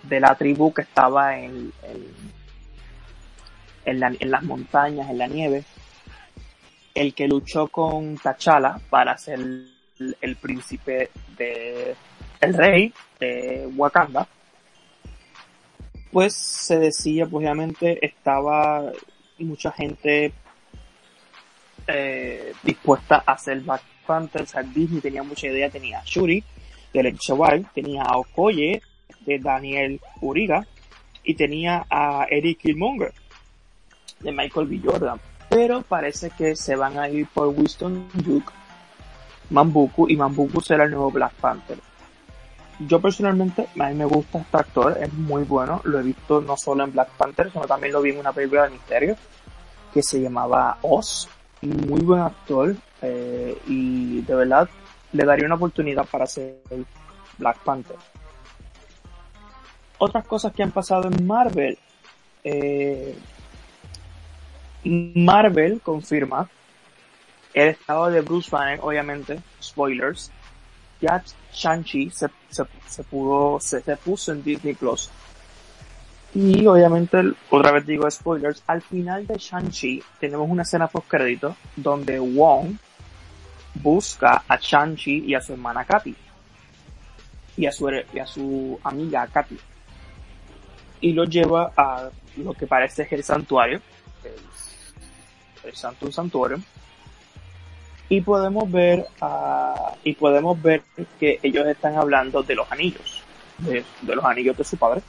de 0.04 0.20
la 0.20 0.34
tribu 0.36 0.74
que 0.74 0.82
estaba 0.82 1.38
en, 1.38 1.72
en 3.86 4.32
las 4.32 4.44
montañas, 4.44 5.10
en 5.12 5.18
la 5.20 5.28
nieve, 5.28 5.64
el 6.94 7.14
que 7.14 7.28
luchó 7.28 7.68
con 7.68 8.18
T'Challa 8.18 8.80
para 8.90 9.18
ser 9.18 9.40
el, 9.40 10.36
príncipe 10.36 11.10
de 11.38 11.96
el 12.40 12.54
rey 12.54 12.94
de 13.20 13.70
Wakanda 13.76 14.28
pues 16.12 16.34
se 16.34 16.80
decía 16.80 17.26
pues 17.26 17.44
obviamente 17.44 18.06
estaba 18.06 18.92
mucha 19.40 19.72
gente 19.72 20.34
eh, 21.88 22.54
dispuesta 22.64 23.24
a 23.26 23.34
hacer 23.34 23.60
Black 23.62 23.82
Panther. 24.06 24.46
Disney 24.74 25.02
tenía 25.02 25.24
mucha 25.24 25.48
idea, 25.48 25.70
tenía 25.70 26.00
a 26.00 26.04
Shuri 26.06 26.44
de 26.94 27.04
Leticia 27.04 27.36
Wild, 27.36 27.68
tenía 27.74 28.04
a 28.04 28.18
Okoye 28.18 28.82
de 29.22 29.40
Daniel 29.40 30.00
Uriga 30.22 30.66
y 31.24 31.36
tenía 31.36 31.86
a 31.90 32.26
Eric 32.30 32.60
Killmonger 32.60 33.14
de 34.20 34.32
Michael 34.32 34.68
B. 34.68 34.82
Jordan. 34.84 35.20
Pero 35.52 35.82
parece 35.82 36.30
que 36.30 36.56
se 36.56 36.78
van 36.78 36.98
a 36.98 37.10
ir 37.10 37.28
por 37.28 37.50
Winston 37.50 38.08
Duke, 38.14 38.54
Mambuku 39.50 40.08
y 40.08 40.16
Mambuku 40.16 40.62
será 40.62 40.86
el 40.86 40.92
nuevo 40.92 41.12
Black 41.12 41.34
Panther. 41.34 41.78
Yo 42.80 43.02
personalmente, 43.02 43.68
a 43.78 43.90
mí 43.90 43.96
me 43.96 44.06
gusta 44.06 44.40
este 44.40 44.58
actor, 44.58 44.98
es 44.98 45.14
muy 45.14 45.44
bueno, 45.44 45.82
lo 45.84 46.00
he 46.00 46.04
visto 46.04 46.40
no 46.40 46.56
solo 46.56 46.86
en 46.86 46.94
Black 46.94 47.10
Panther, 47.18 47.52
sino 47.52 47.66
también 47.66 47.92
lo 47.92 48.02
vi 48.02 48.12
en 48.12 48.20
una 48.20 48.32
película 48.32 48.64
de 48.64 48.70
misterio 48.70 49.18
que 49.94 50.02
se 50.02 50.22
llamaba 50.22 50.78
Oz, 50.84 51.28
muy 51.62 52.00
buen 52.00 52.22
actor 52.22 52.74
eh, 53.02 53.62
y 53.68 54.22
de 54.22 54.36
verdad 54.36 54.70
le 55.12 55.26
daría 55.26 55.48
una 55.48 55.56
oportunidad 55.56 56.06
para 56.06 56.28
ser 56.28 56.60
Black 57.38 57.58
Panther. 57.58 57.98
Otras 59.98 60.26
cosas 60.26 60.54
que 60.54 60.64
han 60.64 60.72
pasado 60.72 61.10
en 61.10 61.28
Marvel. 61.28 61.78
Eh, 62.42 63.18
Marvel 64.84 65.82
confirma 65.82 66.50
el 67.54 67.70
estado 67.70 68.10
de 68.10 68.22
Bruce 68.22 68.50
Banner, 68.50 68.80
obviamente, 68.82 69.40
spoilers. 69.62 70.32
Ya 71.02 71.24
Shang-Chi 71.54 72.12
se, 72.12 72.28
se, 72.50 73.04
pudo, 73.04 73.60
se, 73.60 73.82
se 73.82 73.98
puso 73.98 74.32
en 74.32 74.44
Disney 74.44 74.74
Plus. 74.74 75.10
Y 76.34 76.66
obviamente, 76.66 77.22
otra 77.50 77.72
vez 77.72 77.86
digo 77.86 78.10
spoilers, 78.10 78.64
al 78.68 78.82
final 78.82 79.28
de 79.28 79.38
Shang-Chi 79.38 80.02
tenemos 80.20 80.50
una 80.50 80.62
escena 80.64 80.88
post 80.88 81.08
crédito 81.08 81.56
donde 81.76 82.20
Wong 82.20 82.78
busca 83.76 84.44
a 84.48 84.58
Shang-Chi 84.58 85.26
y 85.26 85.36
a 85.36 85.42
su 85.42 85.54
hermana 85.54 85.84
Katy. 85.84 86.16
Y 87.58 87.66
a 87.66 87.72
su, 87.72 87.90
y 88.14 88.20
a 88.20 88.26
su 88.26 88.80
amiga 88.84 89.28
Katy. 89.28 89.58
Y 91.02 91.14
lo 91.14 91.26
lleva 91.26 91.72
a 91.76 92.10
lo 92.38 92.54
que 92.54 92.68
parece 92.68 93.08
el 93.12 93.24
santuario. 93.24 93.82
El, 95.64 95.70
el 95.70 95.76
Santo 95.76 96.12
Santuario. 96.12 96.60
Y 98.10 98.22
podemos 98.22 98.70
ver, 98.70 99.08
uh, 99.22 99.96
y 100.04 100.14
podemos 100.14 100.62
ver 100.62 100.84
que 101.20 101.40
ellos 101.42 101.66
están 101.68 101.96
hablando 101.96 102.44
de 102.44 102.56
los 102.56 102.70
anillos. 102.72 103.24
De, 103.58 103.86
de 104.02 104.16
los 104.16 104.26
anillos 104.26 104.58
de 104.58 104.64
su 104.64 104.76
padre 104.76 105.04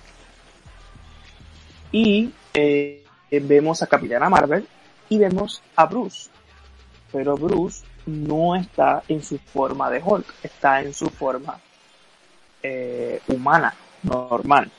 y 1.92 2.32
eh, 2.54 3.04
vemos 3.30 3.82
a 3.82 3.86
Capitana 3.86 4.28
Marvel 4.28 4.66
y 5.08 5.18
vemos 5.18 5.62
a 5.76 5.84
Bruce. 5.86 6.30
Pero 7.12 7.36
Bruce 7.36 7.84
no 8.06 8.56
está 8.56 9.02
en 9.06 9.22
su 9.22 9.38
forma 9.38 9.90
de 9.90 10.02
Hulk, 10.02 10.26
está 10.42 10.80
en 10.80 10.94
su 10.94 11.10
forma 11.10 11.60
eh, 12.62 13.20
humana, 13.28 13.74
normal. 14.02 14.70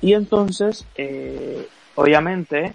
Y 0.00 0.12
entonces, 0.12 0.84
eh, 0.96 1.68
obviamente, 1.94 2.74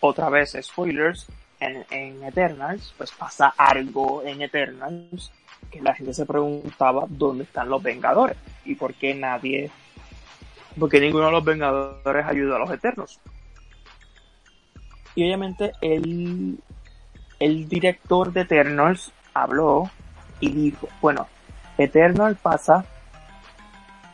otra 0.00 0.28
vez 0.28 0.56
spoilers, 0.60 1.26
en, 1.60 1.84
en, 1.90 2.24
Eternals, 2.24 2.94
pues 2.96 3.12
pasa 3.12 3.52
algo 3.56 4.22
en 4.24 4.40
Eternals 4.40 5.30
que 5.70 5.80
la 5.80 5.94
gente 5.94 6.14
se 6.14 6.24
preguntaba 6.24 7.04
dónde 7.08 7.44
están 7.44 7.68
los 7.68 7.82
Vengadores 7.82 8.36
y 8.64 8.74
por 8.74 8.94
qué 8.94 9.14
nadie 9.14 9.70
porque 10.78 11.00
ninguno 11.00 11.26
de 11.26 11.32
los 11.32 11.44
Vengadores 11.44 12.26
ayuda 12.26 12.56
a 12.56 12.58
los 12.60 12.70
Eternos. 12.70 13.20
Y 15.14 15.24
obviamente 15.24 15.72
el, 15.80 16.58
el 17.38 17.68
director 17.68 18.32
de 18.32 18.42
Eternals 18.42 19.12
habló 19.34 19.90
y 20.38 20.50
dijo, 20.50 20.88
bueno, 21.00 21.26
Eternal 21.76 22.36
pasa 22.36 22.84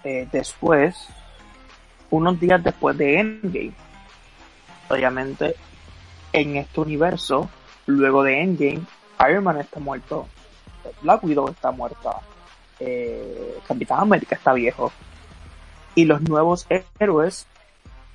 eh, 0.04 0.26
después, 0.32 1.08
unos 2.10 2.40
días 2.40 2.62
después 2.62 2.96
de 2.96 3.20
Endgame. 3.20 3.72
Obviamente, 4.88 5.56
en 6.32 6.56
este 6.56 6.80
universo, 6.80 7.48
luego 7.86 8.22
de 8.22 8.42
Endgame, 8.42 8.82
Iron 9.28 9.44
Man 9.44 9.58
está 9.58 9.80
muerto, 9.80 10.28
Black 11.02 11.24
Widow 11.24 11.48
está 11.48 11.70
muerta, 11.70 12.20
eh, 12.80 13.58
Capitán 13.66 14.00
América 14.00 14.36
está 14.36 14.52
viejo, 14.52 14.92
y 15.94 16.04
los 16.04 16.20
nuevos 16.22 16.66
héroes, 16.98 17.46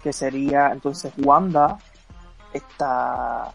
que 0.03 0.13
sería 0.13 0.71
entonces 0.71 1.13
Wanda, 1.17 1.77
está 2.53 3.53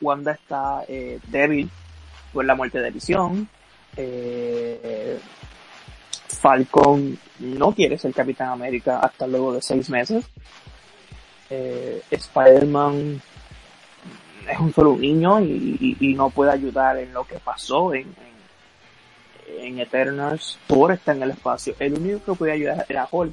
Wanda 0.00 0.32
está 0.32 0.82
eh, 0.88 1.18
débil 1.28 1.70
por 2.32 2.44
la 2.44 2.54
muerte 2.54 2.80
de 2.80 2.90
Visión. 2.90 3.48
Eh, 3.96 5.18
Falcon 6.28 7.18
no 7.38 7.72
quiere 7.72 7.96
ser 7.98 8.12
Capitán 8.12 8.50
América 8.50 9.00
hasta 9.00 9.26
luego 9.26 9.54
de 9.54 9.62
seis 9.62 9.88
meses. 9.88 10.24
Eh, 11.48 12.02
Spider-Man 12.10 13.22
es 14.48 14.58
un 14.58 14.72
solo 14.72 14.96
niño 14.96 15.40
y, 15.40 16.14
no 16.16 16.30
puede 16.30 16.52
ayudar 16.52 16.98
en 16.98 17.12
lo 17.12 17.24
que 17.24 17.38
pasó 17.38 17.94
en, 17.94 18.14
Eternals, 19.78 20.58
Thor 20.66 20.92
está 20.92 21.12
en 21.12 21.22
el 21.22 21.30
espacio. 21.30 21.74
El 21.78 21.94
único 21.94 22.32
que 22.32 22.38
podía 22.38 22.54
ayudar 22.54 22.86
era 22.88 23.08
Hulk. 23.10 23.32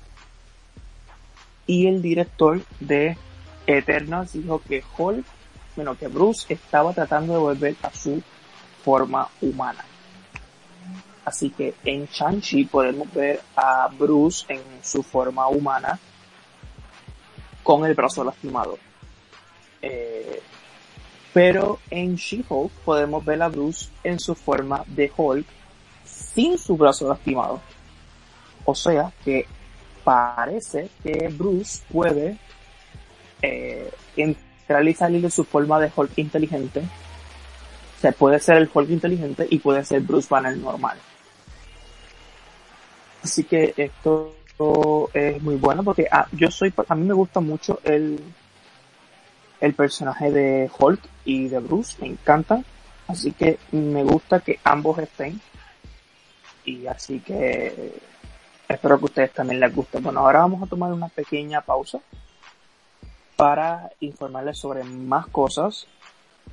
Y 1.65 1.88
el 1.88 2.02
director 2.02 2.62
de 2.80 3.17
Eternals 3.65 4.34
dijo 4.34 4.62
que 4.62 4.84
Hulk, 4.97 5.26
bueno, 5.76 5.97
que 5.97 6.08
Bruce 6.08 6.54
estaba 6.54 6.93
tratando 6.93 7.34
de 7.34 7.39
volver 7.39 7.76
a 7.82 7.91
su 7.93 8.21
forma 8.84 9.28
humana. 9.41 9.84
Así 11.26 11.49
que 11.49 11.73
en 11.84 12.06
Shang-Chi 12.06 12.65
podemos 12.65 13.12
ver 13.13 13.41
a 13.56 13.88
Bruce 13.88 14.45
en 14.49 14.62
su 14.82 15.04
forma 15.04 15.47
humana 15.47 15.99
con 17.63 17.86
el 17.86 17.93
brazo 17.93 18.23
lastimado. 18.23 18.78
Eh, 19.82 20.41
pero 21.34 21.80
en 21.89 22.15
She-Hulk 22.15 22.71
podemos 22.86 23.26
ver 23.26 23.41
a 23.41 23.47
Bruce 23.47 23.88
en 24.04 24.19
su 24.19 24.36
forma 24.36 24.84
de 24.88 25.12
Hulk 25.15 25.47
sin 26.06 26.58
su 26.58 26.78
brazo 26.78 27.08
lastimado. 27.08 27.60
O 28.65 28.76
sea 28.76 29.12
que 29.26 29.47
parece 30.04 30.89
que 31.02 31.30
Bruce 31.30 31.82
puede 31.91 32.38
eh, 33.41 33.91
entrar 34.15 34.88
y 34.88 34.93
salir 34.93 35.21
de 35.21 35.32
su 35.32 35.43
forma 35.43 35.80
de 35.80 35.91
Hulk 35.93 36.12
inteligente. 36.17 36.84
Se 37.99 38.12
puede 38.12 38.39
ser 38.39 38.58
el 38.58 38.69
Hulk 38.71 38.89
inteligente 38.89 39.47
y 39.49 39.60
puede 39.60 39.84
ser 39.84 40.02
Bruce 40.02 40.28
Banner 40.30 40.56
normal. 40.58 40.97
Así 43.23 43.45
que 43.45 43.73
esto 43.78 44.36
es 45.13 45.42
muy 45.42 45.56
bueno 45.56 45.84
porque 45.84 46.08
ah, 46.12 46.28
yo 46.32 46.50
soy, 46.52 46.74
a 46.88 46.96
mí 46.96 47.06
me 47.06 47.13
gusta 47.13 47.39
mucho 47.39 47.80
el, 47.84 48.20
el 49.60 49.74
personaje 49.74 50.32
de 50.32 50.70
Hulk 50.78 51.02
y 51.26 51.48
de 51.48 51.60
Bruce, 51.60 51.98
me 52.02 52.08
encantan. 52.08 52.66
Así 53.08 53.32
que 53.34 53.60
me 53.72 54.04
gusta 54.04 54.39
que 54.39 54.60
ambos 54.63 54.98
estén 55.00 55.39
y 56.66 56.88
así 56.88 57.20
que 57.20 58.02
espero 58.68 58.98
que 58.98 59.04
a 59.04 59.06
ustedes 59.06 59.34
también 59.34 59.60
les 59.60 59.76
guste. 59.76 60.00
Bueno, 60.00 60.22
ahora 60.22 60.39
vamos 60.39 60.63
a 60.63 60.68
tomar 60.68 60.92
una 60.94 61.10
pequeña 61.10 61.62
pausa 61.62 62.00
para 63.36 63.92
informarles 64.00 64.58
sobre 64.58 64.84
más 64.84 65.28
cosas, 65.28 65.88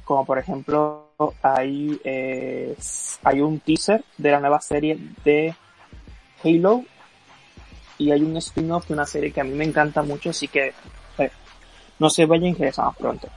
como 0.05 0.25
por 0.25 0.39
ejemplo 0.39 1.09
hay, 1.43 2.01
eh, 2.05 2.77
hay 3.23 3.41
un 3.41 3.61
teaser 3.61 4.05
de 4.17 4.31
la 4.31 4.41
nueva 4.41 4.61
serie 4.61 4.99
de 5.25 5.55
Halo 6.43 6.85
y 8.01 8.11
hay 8.11 8.23
un 8.23 8.35
spin-off 8.39 8.89
de 8.89 8.95
una 8.95 9.05
serie 9.05 9.31
que 9.31 9.43
a 9.43 9.45
mí 9.45 9.51
me 9.51 9.65
encanta 9.65 10.03
mucho, 10.03 10.31
así 10.31 10.49
que 10.49 10.73
eh, 11.19 11.31
no 11.99 12.09
se 12.09 12.25
vayan, 12.25 12.55
regresamos 12.55 12.97
pronto. 12.97 13.29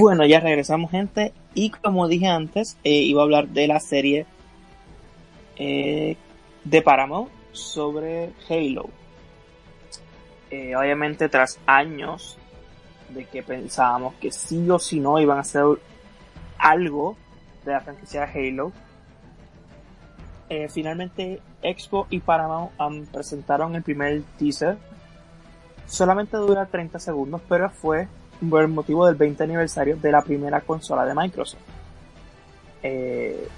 Bueno, 0.00 0.24
ya 0.26 0.38
regresamos 0.38 0.92
gente 0.92 1.32
y 1.54 1.70
como 1.70 2.06
dije 2.06 2.28
antes, 2.28 2.78
eh, 2.84 3.00
iba 3.00 3.20
a 3.20 3.24
hablar 3.24 3.48
de 3.48 3.66
la 3.66 3.80
serie 3.80 4.26
eh, 5.56 6.16
de 6.62 6.82
Paramount 6.82 7.28
sobre 7.50 8.30
Halo. 8.48 8.90
Eh, 10.52 10.76
obviamente 10.76 11.28
tras 11.28 11.58
años 11.66 12.38
de 13.08 13.24
que 13.24 13.42
pensábamos 13.42 14.14
que 14.20 14.30
sí 14.30 14.70
o 14.70 14.78
sí 14.78 15.00
no 15.00 15.18
iban 15.18 15.38
a 15.38 15.40
hacer 15.40 15.64
algo 16.58 17.16
de 17.64 17.72
la 17.72 17.80
franquicia 17.80 18.24
de 18.24 18.50
Halo, 18.50 18.72
finalmente 20.70 21.40
Expo 21.62 22.06
y 22.10 22.20
Paramount 22.20 22.72
presentaron 23.10 23.74
el 23.74 23.82
primer 23.82 24.22
teaser. 24.38 24.76
Solamente 25.86 26.36
dura 26.36 26.66
30 26.66 26.98
segundos, 26.98 27.40
pero 27.48 27.70
fue 27.70 28.08
por 28.48 28.62
el 28.62 28.68
motivo 28.68 29.06
del 29.06 29.16
20 29.16 29.42
aniversario 29.44 29.96
de 29.96 30.12
la 30.12 30.22
primera 30.22 30.60
consola 30.60 31.04
de 31.04 31.14
Microsoft. 31.14 31.60
Eh, 32.82 33.48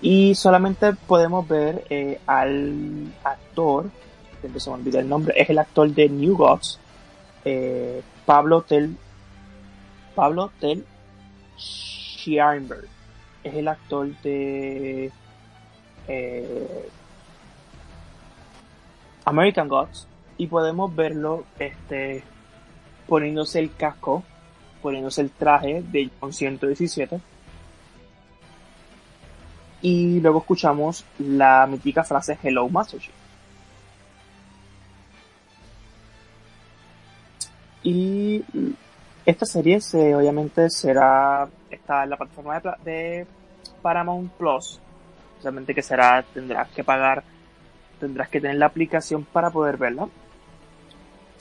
y 0.00 0.34
solamente 0.34 0.94
podemos 0.94 1.46
ver 1.46 1.84
eh, 1.90 2.20
al 2.26 3.12
actor, 3.22 3.90
que 4.40 4.58
se 4.58 4.70
me 4.70 4.76
olvidó 4.76 4.98
el 4.98 5.08
nombre, 5.08 5.34
es 5.40 5.48
el 5.50 5.58
actor 5.58 5.88
de 5.90 6.08
New 6.08 6.36
Gods, 6.36 6.80
eh, 7.44 8.02
Pablo 8.26 8.62
Tel, 8.62 8.96
Pablo 10.14 10.50
Tel 10.58 10.84
Scheinberg. 11.56 12.88
Es 13.44 13.54
el 13.54 13.68
actor 13.68 14.08
de 14.22 15.12
American 19.24 19.68
Gods 19.68 20.06
y 20.36 20.46
podemos 20.46 20.94
verlo 20.94 21.44
este 21.58 22.24
poniéndose 23.06 23.58
el 23.58 23.74
casco, 23.74 24.22
poniéndose 24.80 25.20
el 25.20 25.30
traje 25.30 25.82
de 25.82 26.10
John 26.20 26.32
117. 26.32 27.20
Y 29.82 30.20
luego 30.20 30.38
escuchamos 30.38 31.04
la 31.18 31.66
mítica 31.66 32.04
frase 32.04 32.38
Hello 32.42 32.68
Master. 32.68 33.00
Y 37.82 38.44
esta 39.26 39.44
serie 39.44 39.80
se, 39.80 40.14
obviamente 40.14 40.70
será 40.70 41.48
está 41.68 42.04
en 42.04 42.10
la 42.10 42.16
plataforma 42.16 42.60
de 42.84 43.26
Paramount 43.82 44.30
Plus. 44.32 44.80
Obviamente 45.42 45.74
que 45.74 45.82
será, 45.82 46.24
tendrás 46.34 46.68
que 46.70 46.82
pagar, 46.82 47.22
tendrás 48.00 48.28
que 48.28 48.40
tener 48.40 48.56
la 48.56 48.66
aplicación 48.66 49.24
para 49.24 49.50
poder 49.50 49.76
verla 49.76 50.08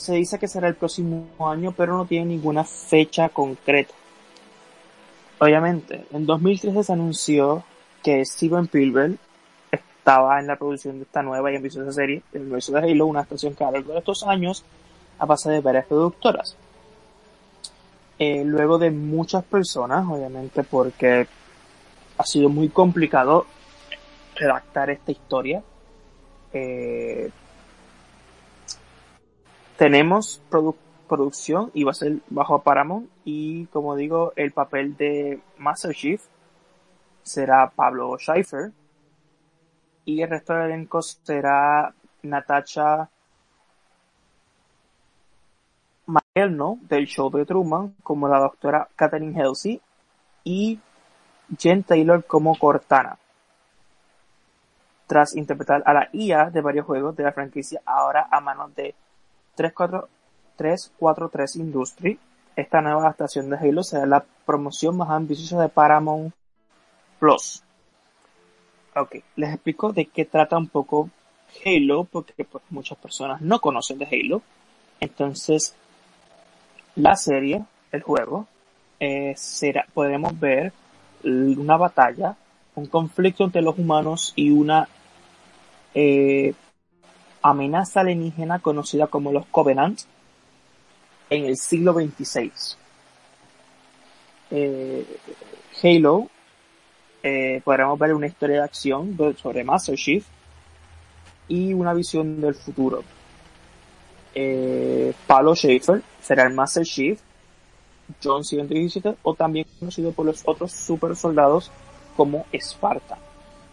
se 0.02 0.16
dice 0.16 0.40
que 0.40 0.48
será 0.48 0.68
el 0.68 0.76
próximo 0.76 1.28
año, 1.40 1.74
pero 1.78 1.96
no 1.96 2.06
tiene 2.06 2.26
ninguna 2.26 2.64
fecha 2.64 3.30
concreta. 3.30 3.94
Obviamente, 5.38 6.06
en 6.12 6.26
2013 6.26 6.84
se 6.84 6.94
anunció 6.94 7.64
que 8.02 8.26
Steven 8.26 8.64
Spielberg 8.66 9.18
estaba 9.72 10.40
en 10.40 10.48
la 10.48 10.56
producción 10.56 10.98
de 10.98 11.04
esta 11.04 11.22
nueva 11.22 11.52
y 11.52 11.56
ambiciosa 11.56 11.92
serie, 11.92 12.24
El 12.34 12.42
universo 12.42 12.72
de 12.72 12.80
Halo, 12.80 13.06
una 13.06 13.22
estación 13.22 13.54
que 13.54 13.64
a 13.64 13.68
lo 13.68 13.74
largo 13.74 13.94
de 13.94 14.00
estos 14.00 14.24
años 14.24 14.66
a 15.20 15.28
base 15.28 15.52
de 15.52 15.62
varias 15.62 15.86
productoras. 15.86 16.58
Eh, 18.18 18.44
luego 18.44 18.80
de 18.80 18.90
muchas 18.90 19.44
personas, 19.44 20.04
obviamente 20.10 20.64
porque 20.64 21.28
ha 22.18 22.26
sido 22.26 22.50
muy 22.50 22.70
complicado 22.70 23.46
redactar 24.42 24.90
esta 24.90 25.12
historia, 25.12 25.64
eh, 26.52 27.30
tenemos 29.78 30.42
producción 31.08 31.72
y 31.74 31.84
va 31.84 31.92
a 31.92 31.96
ser 31.96 32.18
bajo 32.30 32.62
Paramount 32.62 33.10
y 33.24 33.66
como 33.68 33.96
digo 33.96 34.34
el 34.36 34.52
papel 34.52 34.98
de 34.98 35.42
Master 35.58 35.94
Chief 35.94 36.22
será 37.24 37.70
Pablo 37.70 38.18
Scheifer 38.18 38.72
y 40.06 40.22
el 40.22 40.30
resto 40.30 40.54
del 40.54 40.72
elenco 40.72 41.02
será 41.02 41.94
Natasha 42.24 43.10
Maelno 46.06 46.80
del 46.82 47.06
show 47.06 47.30
de 47.30 47.46
Truman 47.46 47.96
como 48.04 48.28
la 48.28 48.40
doctora 48.40 48.88
Catherine 48.96 49.40
Halsey 49.40 49.82
y 50.44 50.80
Jen 51.58 51.84
Taylor 51.84 52.26
como 52.26 52.58
Cortana. 52.58 53.18
Tras 55.12 55.36
interpretar 55.36 55.84
a 55.86 55.94
la 55.94 56.08
IA 56.14 56.52
de 56.52 56.62
varios 56.62 56.86
juegos 56.86 57.18
de 57.18 57.26
la 57.26 57.34
franquicia 57.34 57.82
ahora 57.86 58.30
a 58.32 58.40
manos 58.40 58.74
de 58.76 58.96
343 59.56 61.56
Industry, 61.58 62.18
esta 62.56 62.80
nueva 62.80 63.02
adaptación 63.02 63.50
de 63.50 63.58
Halo 63.58 63.84
será 63.84 64.06
la 64.06 64.24
promoción 64.46 64.96
más 64.96 65.10
ambiciosa 65.10 65.62
de 65.62 65.68
Paramount 65.68 66.34
Plus. 67.20 67.62
Ok, 68.96 69.18
les 69.36 69.54
explico 69.54 69.92
de 69.92 70.06
qué 70.06 70.24
trata 70.24 70.58
un 70.58 70.70
poco 70.70 71.10
Halo, 71.66 72.06
porque 72.06 72.46
pues, 72.46 72.64
muchas 72.70 72.98
personas 72.98 73.42
no 73.42 73.60
conocen 73.60 73.98
de 73.98 74.06
Halo. 74.06 74.42
Entonces, 75.02 75.76
la 76.96 77.18
serie, 77.18 77.66
el 77.92 78.02
juego, 78.02 78.48
eh, 78.98 79.34
será, 79.36 79.86
podremos 79.94 80.40
ver 80.40 80.72
una 81.26 81.76
batalla, 81.76 82.38
un 82.76 82.86
conflicto 82.86 83.44
entre 83.44 83.62
los 83.62 83.78
humanos 83.78 84.32
y 84.38 84.52
una 84.52 84.88
eh, 85.94 86.54
amenaza 87.42 88.02
alienígena 88.02 88.60
conocida 88.60 89.08
como 89.08 89.32
los 89.32 89.46
Covenant 89.48 90.02
en 91.30 91.46
el 91.46 91.58
siglo 91.58 91.94
XXVI. 91.94 92.52
Eh, 94.52 95.06
Halo, 95.82 96.28
eh, 97.24 97.62
podremos 97.64 97.98
ver 97.98 98.14
una 98.14 98.28
historia 98.28 98.58
de 98.58 98.64
acción 98.64 99.18
sobre 99.38 99.64
Master 99.64 99.96
Chief 99.96 100.26
y 101.48 101.74
una 101.74 101.94
visión 101.94 102.42
del 102.42 102.56
futuro. 102.56 103.04
Eh, 104.34 105.14
Palo 105.28 105.56
Schaefer 105.56 106.02
será 106.22 106.44
el 106.44 106.54
Master 106.54 106.86
Chief, 106.86 107.20
John 108.24 108.44
117 108.44 109.16
o 109.24 109.34
también 109.36 109.66
conocido 109.80 110.12
por 110.12 110.26
los 110.26 110.42
otros 110.46 110.72
super 110.72 111.16
soldados 111.16 111.72
como 112.16 112.46
Sparta. 112.54 113.18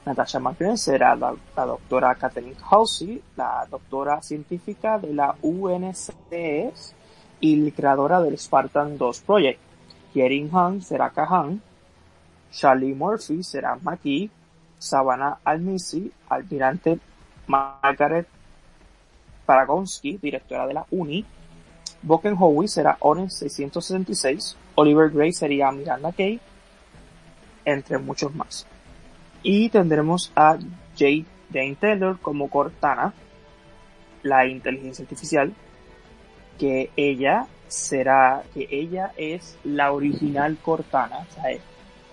Natasha 0.08 0.40
McGrath 0.40 0.78
será 0.78 1.14
la, 1.14 1.36
doctora 1.54 2.14
Kathleen 2.14 2.56
Halsey, 2.70 3.22
la 3.36 3.66
doctora 3.70 4.22
científica 4.22 4.98
de 4.98 5.12
la 5.12 5.36
UNCS 5.42 6.94
y 7.40 7.70
creadora 7.72 8.22
del 8.22 8.38
Spartan 8.38 8.96
2 8.96 9.20
Project. 9.20 9.60
Kierin 10.14 10.48
Han 10.54 10.80
será 10.80 11.10
Kahan, 11.10 11.60
Charlie 12.50 12.94
Murphy 12.94 13.42
será 13.42 13.76
McKee, 13.76 14.30
Savannah 14.78 15.38
Almisi, 15.44 16.10
almirante 16.30 16.98
Margaret 17.46 18.26
Paragonsky, 19.44 20.16
directora 20.16 20.66
de 20.66 20.74
la 20.74 20.86
UNI, 20.90 21.24
Boken 22.00 22.36
Howie 22.38 22.68
será 22.68 22.96
Orange 23.00 23.34
666, 23.34 24.56
Oliver 24.76 25.10
Gray 25.10 25.32
sería 25.32 25.70
Miranda 25.70 26.12
Kay, 26.12 26.40
entre 27.66 27.98
muchos 27.98 28.34
más. 28.34 28.66
Y 29.42 29.68
tendremos 29.68 30.32
a 30.34 30.58
Jane 30.98 31.76
Taylor 31.80 32.18
como 32.20 32.48
Cortana, 32.48 33.14
la 34.22 34.46
inteligencia 34.46 35.04
artificial, 35.04 35.52
que 36.58 36.90
ella 36.96 37.46
será, 37.68 38.42
que 38.52 38.66
ella 38.70 39.12
es 39.16 39.56
la 39.64 39.92
original 39.92 40.58
Cortana, 40.62 41.26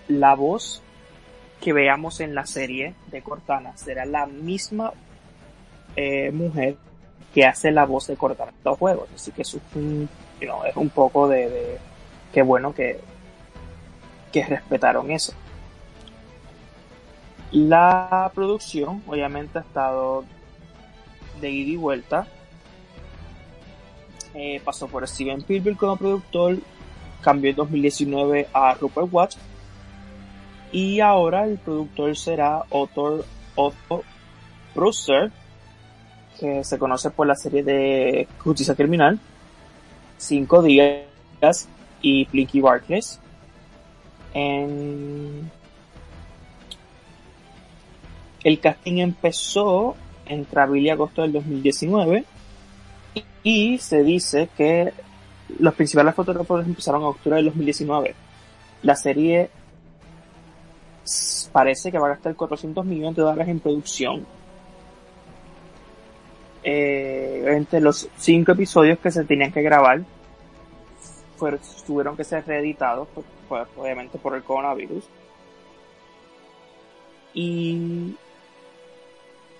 la 0.08 0.34
voz 0.34 0.82
que 1.60 1.72
veamos 1.72 2.20
en 2.20 2.34
la 2.34 2.46
serie 2.46 2.94
de 3.10 3.22
Cortana 3.22 3.76
será 3.76 4.04
la 4.04 4.26
misma 4.26 4.92
eh, 5.96 6.30
mujer 6.30 6.76
que 7.34 7.44
hace 7.44 7.70
la 7.70 7.86
voz 7.86 8.06
de 8.06 8.16
Cortana 8.16 8.50
en 8.50 8.64
los 8.64 8.78
juegos, 8.78 9.08
así 9.14 9.32
que 9.32 9.42
es 9.42 9.58
un, 9.74 10.08
es 10.40 10.76
un 10.76 10.90
poco 10.90 11.28
de, 11.28 11.48
de 11.48 11.78
qué 12.32 12.42
bueno 12.42 12.74
que, 12.74 13.00
que 14.32 14.44
respetaron 14.44 15.10
eso. 15.10 15.32
La 17.56 18.30
producción, 18.34 19.02
obviamente, 19.06 19.58
ha 19.58 19.62
estado 19.62 20.24
de 21.40 21.50
ida 21.50 21.70
y 21.70 21.76
vuelta. 21.76 22.26
Eh, 24.34 24.60
pasó 24.62 24.88
por 24.88 25.08
Steven 25.08 25.38
Spielberg 25.38 25.78
como 25.78 25.96
productor, 25.96 26.58
cambió 27.22 27.48
en 27.48 27.56
2019 27.56 28.48
a 28.52 28.74
Rupert 28.74 29.08
Watch 29.10 29.36
y 30.70 31.00
ahora 31.00 31.46
el 31.46 31.56
productor 31.56 32.14
será 32.14 32.62
Otto, 32.68 33.24
Otto 33.54 34.02
Brewster, 34.74 35.32
que 36.38 36.62
se 36.62 36.78
conoce 36.78 37.08
por 37.08 37.26
la 37.26 37.36
serie 37.36 37.62
de 37.62 38.28
Justicia 38.36 38.74
Criminal, 38.74 39.18
Cinco 40.18 40.60
Días 40.60 41.06
y 42.02 42.26
Blinky 42.26 42.60
Barkless. 42.60 43.18
En 44.34 45.50
el 48.46 48.60
casting 48.60 48.98
empezó 48.98 49.96
entre 50.24 50.60
abril 50.60 50.86
y 50.86 50.90
agosto 50.90 51.22
del 51.22 51.32
2019 51.32 52.24
y 53.42 53.78
se 53.78 54.04
dice 54.04 54.48
que 54.56 54.92
los 55.58 55.74
principales 55.74 56.14
fotógrafos 56.14 56.64
empezaron 56.64 57.00
en 57.00 57.08
octubre 57.08 57.36
del 57.36 57.46
2019. 57.46 58.14
La 58.84 58.94
serie 58.94 59.50
parece 61.50 61.90
que 61.90 61.98
va 61.98 62.06
a 62.06 62.10
gastar 62.10 62.36
400 62.36 62.86
millones 62.86 63.16
de 63.16 63.22
dólares 63.22 63.48
en 63.48 63.58
producción. 63.58 64.24
Eh, 66.62 67.46
entre 67.48 67.80
los 67.80 68.08
cinco 68.16 68.52
episodios 68.52 69.00
que 69.00 69.10
se 69.10 69.24
tenían 69.24 69.50
que 69.50 69.62
grabar, 69.62 70.02
tuvieron 71.84 72.16
que 72.16 72.22
ser 72.22 72.46
reeditados, 72.46 73.08
pues, 73.48 73.66
obviamente 73.76 74.18
por 74.18 74.36
el 74.36 74.44
coronavirus. 74.44 75.02
Y, 77.34 78.14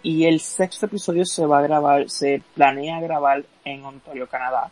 y 0.06 0.24
el 0.24 0.38
sexto 0.38 0.86
episodio 0.86 1.26
se 1.26 1.44
va 1.46 1.58
a 1.58 1.62
grabar, 1.62 2.08
se 2.08 2.40
planea 2.54 3.00
grabar 3.00 3.44
en 3.64 3.84
Ontario, 3.84 4.28
Canadá. 4.28 4.70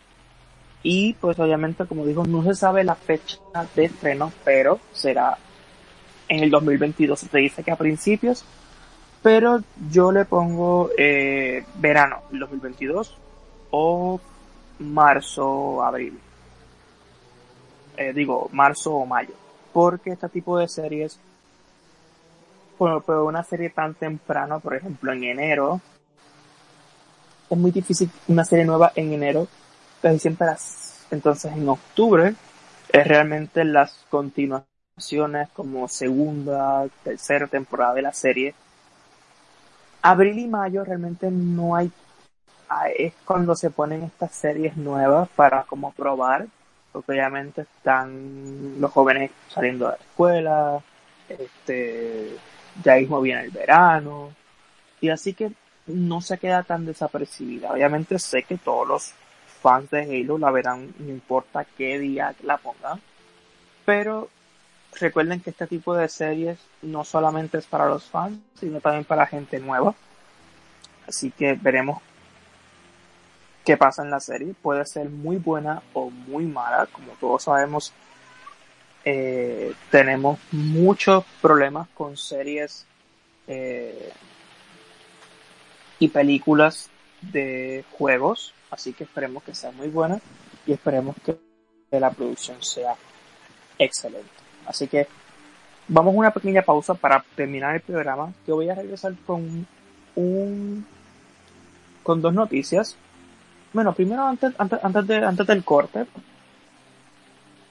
Y 0.85 1.15
pues 1.15 1.37
obviamente, 1.41 1.87
como 1.87 2.07
digo, 2.07 2.25
no 2.25 2.45
se 2.45 2.55
sabe 2.55 2.85
la 2.85 2.95
fecha 2.95 3.41
de 3.75 3.87
estreno, 3.87 4.33
pero 4.45 4.79
será 4.93 5.37
en 6.29 6.45
el 6.45 6.51
2022. 6.51 7.19
Se 7.19 7.37
dice 7.37 7.65
que 7.65 7.73
a 7.73 7.77
principios, 7.77 8.45
pero 9.25 9.61
yo 9.91 10.13
le 10.13 10.25
pongo 10.25 10.91
eh, 10.97 11.65
verano 11.81 12.23
del 12.31 12.39
2022 12.39 13.17
o 13.73 14.21
marzo, 14.79 15.83
abril. 15.83 16.17
Eh, 17.97 18.13
digo, 18.13 18.51
marzo 18.53 18.95
o 18.95 19.05
mayo. 19.05 19.35
Porque 19.73 20.11
este 20.11 20.29
tipo 20.29 20.59
de 20.59 20.69
series, 20.69 21.19
por, 23.03 23.17
una 23.23 23.43
serie 23.43 23.71
tan 23.71 23.95
temprano, 23.95 24.61
por 24.61 24.75
ejemplo 24.75 25.13
en 25.13 25.25
enero, 25.25 25.81
es 27.49 27.59
muy 27.59 27.71
difícil 27.71 28.11
una 28.29 28.45
serie 28.45 28.65
nueva 28.65 28.93
en 28.95 29.13
enero, 29.13 29.47
casi 30.03 30.19
siempre 30.19 30.47
las, 30.47 31.07
entonces 31.11 31.53
en 31.53 31.69
octubre 31.69 32.35
es 32.89 33.07
realmente 33.07 33.65
las 33.65 34.05
continuaciones 34.11 35.49
como 35.55 35.89
segunda, 35.89 36.87
tercera 37.03 37.47
temporada 37.47 37.95
de 37.95 38.03
la 38.03 38.13
serie. 38.13 38.55
Abril 40.03 40.39
y 40.39 40.47
mayo 40.47 40.85
realmente 40.85 41.31
no 41.31 41.75
hay, 41.75 41.91
ah, 42.69 42.89
es 42.89 43.15
cuando 43.25 43.57
se 43.57 43.71
ponen 43.71 44.03
estas 44.03 44.33
series 44.33 44.77
nuevas 44.77 45.29
para 45.35 45.65
como 45.65 45.93
probar, 45.93 46.47
porque 46.93 47.13
obviamente 47.13 47.63
están 47.63 48.81
los 48.81 48.93
jóvenes 48.93 49.31
saliendo 49.49 49.87
de 49.87 49.93
la 49.93 49.97
escuela, 49.97 50.83
este, 51.29 52.37
ya 52.83 52.97
mismo 52.97 53.21
viene 53.21 53.43
el 53.43 53.51
verano, 53.51 54.31
y 55.01 55.11
así 55.11 55.35
que 55.35 55.53
no 55.87 56.21
se 56.21 56.39
queda 56.39 56.63
tan 56.63 56.87
desapercibida. 56.87 57.73
Obviamente 57.73 58.19
sé 58.19 58.43
que 58.43 58.57
todos 58.57 58.89
los 58.89 59.13
fans 59.61 59.91
de 59.91 60.03
Halo 60.03 60.39
la 60.39 60.51
verán, 60.51 60.95
no 60.99 61.11
importa 61.11 61.65
qué 61.65 61.99
día 61.99 62.35
la 62.43 62.57
pongan, 62.59 63.01
pero 63.85 64.29
recuerden 64.99 65.41
que 65.41 65.51
este 65.51 65.67
tipo 65.67 65.95
de 65.95 66.09
series 66.09 66.59
no 66.83 67.05
solamente 67.05 67.59
es 67.59 67.67
para 67.67 67.89
los 67.89 68.05
fans, 68.05 68.39
sino 68.59 68.81
también 68.81 69.05
para 69.05 69.27
gente 69.27 69.59
nueva. 69.59 69.95
Así 71.07 71.31
que 71.31 71.55
veremos 71.55 72.01
qué 73.65 73.77
pasa 73.77 74.03
en 74.03 74.11
la 74.11 74.21
serie. 74.21 74.55
Puede 74.61 74.87
ser 74.87 75.09
muy 75.11 75.37
buena 75.37 75.83
o 75.93 76.11
muy 76.11 76.45
mala. 76.45 76.87
Como 76.87 77.13
todos 77.21 77.45
sabemos, 77.45 77.93
eh, 79.05 79.73
tenemos 79.91 80.39
muchos 80.51 81.25
problemas 81.43 81.89
con 81.95 82.17
series 82.17 82.87
eh, 83.47 84.13
y 85.99 86.09
películas 86.09 86.91
de 87.21 87.85
juegos. 87.93 88.55
Así 88.71 88.93
que 88.93 89.05
esperemos 89.05 89.43
que 89.43 89.55
sea 89.55 89.71
muy 89.73 89.89
buena 89.89 90.21
y 90.67 90.73
esperemos 90.73 91.17
que 91.25 91.39
la 91.91 92.11
producción 92.11 92.63
sea 92.63 92.97
excelente. 93.79 94.29
Así 94.67 94.89
que 94.89 95.07
vamos 95.87 96.15
a 96.15 96.19
una 96.19 96.33
pequeña 96.33 96.63
pausa 96.63 96.95
para 96.95 97.25
terminar 97.37 97.75
el 97.75 97.83
programa, 97.83 98.33
que 98.45 98.53
voy 98.53 98.69
a 98.69 98.75
regresar 98.75 99.15
con 99.27 99.67
un 100.17 100.87
con 102.03 102.21
dos 102.21 102.35
noticias. 102.35 102.97
Bueno, 103.73 103.93
primero 103.93 104.23
antes, 104.23 104.53
antes, 104.59 104.79
antes 104.83 105.47
del 105.47 105.65
corte, 105.65 106.07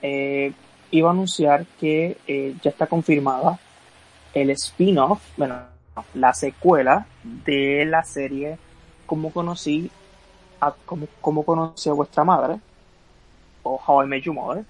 eh, 0.02 0.52
iba 0.93 1.10
a 1.10 1.12
anunciar 1.12 1.65
que 1.79 2.17
eh, 2.27 2.56
ya 2.62 2.69
está 2.69 2.86
confirmada 2.86 3.60
el 4.34 4.51
spin-off, 4.51 5.21
bueno, 5.38 5.56
la 6.13 6.34
secuela 6.34 7.08
de 7.23 7.86
la 7.86 8.03
serie 8.03 8.58
Cómo 9.08 9.32
conocí 9.32 9.91
a, 10.62 10.73
cómo, 10.86 11.08
cómo 11.19 11.43
conocí 11.43 11.89
a 11.89 11.93
vuestra 11.93 12.23
madre, 12.23 12.60
o 13.63 13.79
How 13.86 14.03
I 14.03 14.08
Met 14.08 14.23
Your 14.23 14.36
Mother, 14.36 14.65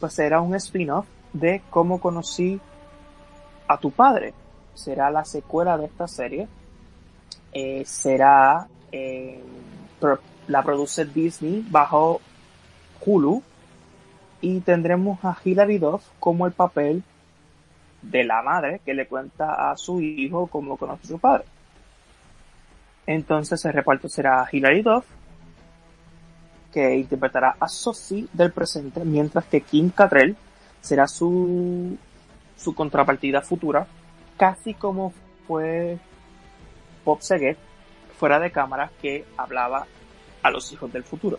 pues 0.00 0.14
será 0.14 0.40
un 0.40 0.54
spin-off 0.54 1.06
de 1.32 1.62
cómo 1.70 2.00
conocí 2.00 2.60
a 3.68 3.78
tu 3.78 3.90
padre. 3.90 4.32
Será 4.74 5.10
la 5.10 5.24
secuela 5.24 5.76
de 5.76 5.86
esta 5.86 6.08
serie. 6.08 6.48
Eh, 7.52 7.84
será, 7.86 8.66
eh, 8.90 9.42
la 10.48 10.62
produce 10.62 11.04
Disney 11.04 11.64
bajo 11.70 12.20
Hulu 13.04 13.42
y 14.40 14.60
tendremos 14.60 15.24
a 15.24 15.36
Hilary 15.44 15.78
Duff 15.78 16.04
como 16.20 16.46
el 16.46 16.52
papel 16.52 17.02
de 18.02 18.24
la 18.24 18.42
madre 18.42 18.80
que 18.84 18.94
le 18.94 19.06
cuenta 19.06 19.70
a 19.70 19.76
su 19.76 20.00
hijo 20.00 20.46
cómo 20.46 20.76
conoce 20.76 21.04
a 21.04 21.08
su 21.08 21.18
padre. 21.18 21.44
Entonces 23.06 23.64
el 23.64 23.72
reparto 23.72 24.08
será 24.08 24.46
Hilary 24.50 24.82
Duff, 24.82 25.04
que 26.72 26.94
interpretará 26.96 27.56
a 27.58 27.68
Sophie 27.68 28.28
del 28.32 28.52
presente, 28.52 29.04
mientras 29.04 29.46
que 29.46 29.62
Kim 29.62 29.90
Cattrall 29.90 30.36
será 30.80 31.08
su, 31.08 31.96
su 32.56 32.74
contrapartida 32.74 33.40
futura, 33.40 33.86
casi 34.36 34.74
como 34.74 35.12
fue 35.46 35.98
Bob 37.04 37.22
Saget 37.22 37.56
fuera 38.18 38.38
de 38.38 38.50
cámara 38.50 38.90
que 39.00 39.24
hablaba 39.36 39.86
a 40.42 40.50
los 40.50 40.70
hijos 40.72 40.92
del 40.92 41.04
futuro. 41.04 41.38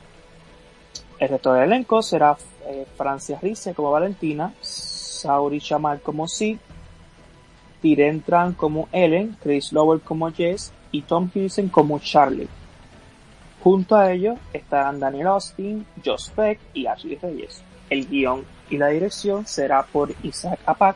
El 1.19 1.27
resto 1.27 1.53
del 1.53 1.65
elenco 1.65 2.01
será 2.01 2.38
eh, 2.65 2.86
Francia 2.95 3.38
Rice 3.41 3.73
como 3.73 3.91
Valentina, 3.91 4.53
Sauri 4.62 5.60
Chamal 5.60 6.01
como 6.01 6.27
Sid, 6.29 6.58
Tiren 7.82 8.21
Tran 8.21 8.53
como 8.53 8.88
Ellen, 8.93 9.36
Chris 9.41 9.73
Lowell 9.73 9.99
como 9.99 10.32
Jess 10.32 10.71
y 10.91 11.01
Tom 11.01 11.29
Hiddleston 11.34 11.67
como 11.67 11.99
Charlie. 11.99 12.47
Junto 13.62 13.97
a 13.97 14.12
ellos 14.13 14.39
estarán 14.53 15.01
Daniel 15.01 15.27
Austin, 15.27 15.86
Josh 16.03 16.29
Peck 16.29 16.60
y 16.73 16.88
Ashley 16.88 17.17
Reyes. 17.17 17.62
El 17.89 18.08
guion 18.08 18.45
y 18.69 18.77
la 18.77 18.88
dirección 18.88 19.45
será 19.45 19.84
por 19.84 20.13
Isaac 20.23 20.60
Apak 20.65 20.95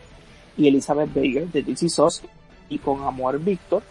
y 0.58 0.68
Elizabeth 0.70 1.14
Baker 1.14 1.48
de 1.48 1.64
DC 1.64 1.90
SOS 1.90 2.22
y 2.70 2.80
con 2.80 3.04
Amor 3.04 3.40
Víctor. 3.40 3.84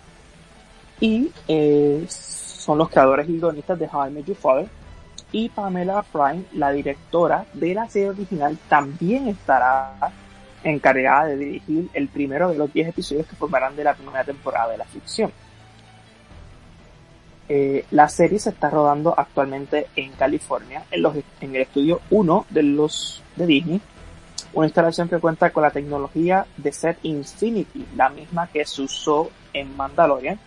Y 0.99 1.31
eh, 1.49 2.07
son 2.09 2.79
los 2.79 2.89
creadores 2.89 3.29
y 3.29 3.39
guionistas 3.39 3.79
de 3.79 3.87
How 3.87 4.09
I 4.09 4.25
Your 4.25 4.37
Father. 4.37 4.82
Y 5.33 5.49
Pamela 5.49 6.03
Fry, 6.03 6.47
la 6.53 6.71
directora 6.71 7.47
de 7.55 7.75
la 7.75 7.89
serie 7.89 8.11
original, 8.11 8.59
también 8.69 9.29
estará 9.29 10.13
encargada 10.63 11.27
de 11.27 11.37
dirigir 11.37 11.89
el 11.95 12.09
primero 12.09 12.51
de 12.51 12.59
los 12.59 12.73
10 12.73 12.89
episodios 12.89 13.27
que 13.27 13.37
formarán 13.37 13.75
de 13.75 13.85
la 13.85 13.95
primera 13.95 14.25
temporada 14.25 14.71
de 14.71 14.79
la 14.79 14.85
ficción. 14.85 15.33
Eh, 17.49 17.85
la 17.91 18.09
serie 18.09 18.39
se 18.39 18.51
está 18.51 18.71
rodando 18.71 19.15
actualmente 19.17 19.89
en 19.97 20.13
California, 20.13 20.85
en, 20.91 21.03
los, 21.03 21.17
en 21.41 21.55
el 21.55 21.63
estudio 21.63 22.01
1 22.11 22.47
de 22.51 22.63
los 22.63 23.23
de 23.37 23.47
Disney, 23.47 23.81
una 24.55 24.67
instalación 24.67 25.09
que 25.09 25.19
cuenta 25.19 25.51
con 25.51 25.63
la 25.63 25.71
tecnología 25.71 26.47
de 26.57 26.73
Set 26.73 26.99
Infinity, 27.03 27.87
la 27.97 28.11
misma 28.11 28.47
que 28.47 28.65
se 28.65 28.83
usó 28.83 29.31
en 29.53 29.77
Mandalorian, 29.77 30.39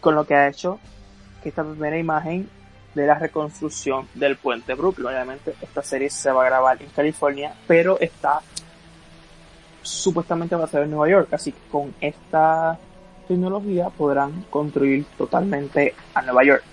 con 0.00 0.14
lo 0.14 0.26
que 0.26 0.34
ha 0.34 0.48
hecho 0.48 0.78
que 1.42 1.48
esta 1.48 1.64
primera 1.64 1.98
imagen 1.98 2.48
de 2.94 3.06
la 3.06 3.18
reconstrucción 3.18 4.08
del 4.14 4.36
puente 4.36 4.74
Brooklyn. 4.74 5.08
Obviamente 5.08 5.54
esta 5.60 5.82
serie 5.82 6.10
se 6.10 6.30
va 6.30 6.42
a 6.42 6.46
grabar 6.46 6.80
en 6.80 6.88
California, 6.88 7.54
pero 7.66 7.98
está 8.00 8.40
supuestamente 9.82 10.56
va 10.56 10.64
a 10.64 10.68
ser 10.68 10.84
en 10.84 10.90
Nueva 10.90 11.08
York, 11.08 11.28
así 11.32 11.52
que 11.52 11.58
con 11.70 11.94
esta 12.00 12.78
tecnología 13.28 13.90
podrán 13.90 14.42
construir 14.50 15.04
totalmente 15.16 15.94
a 16.14 16.22
Nueva 16.22 16.44
York. 16.44 16.64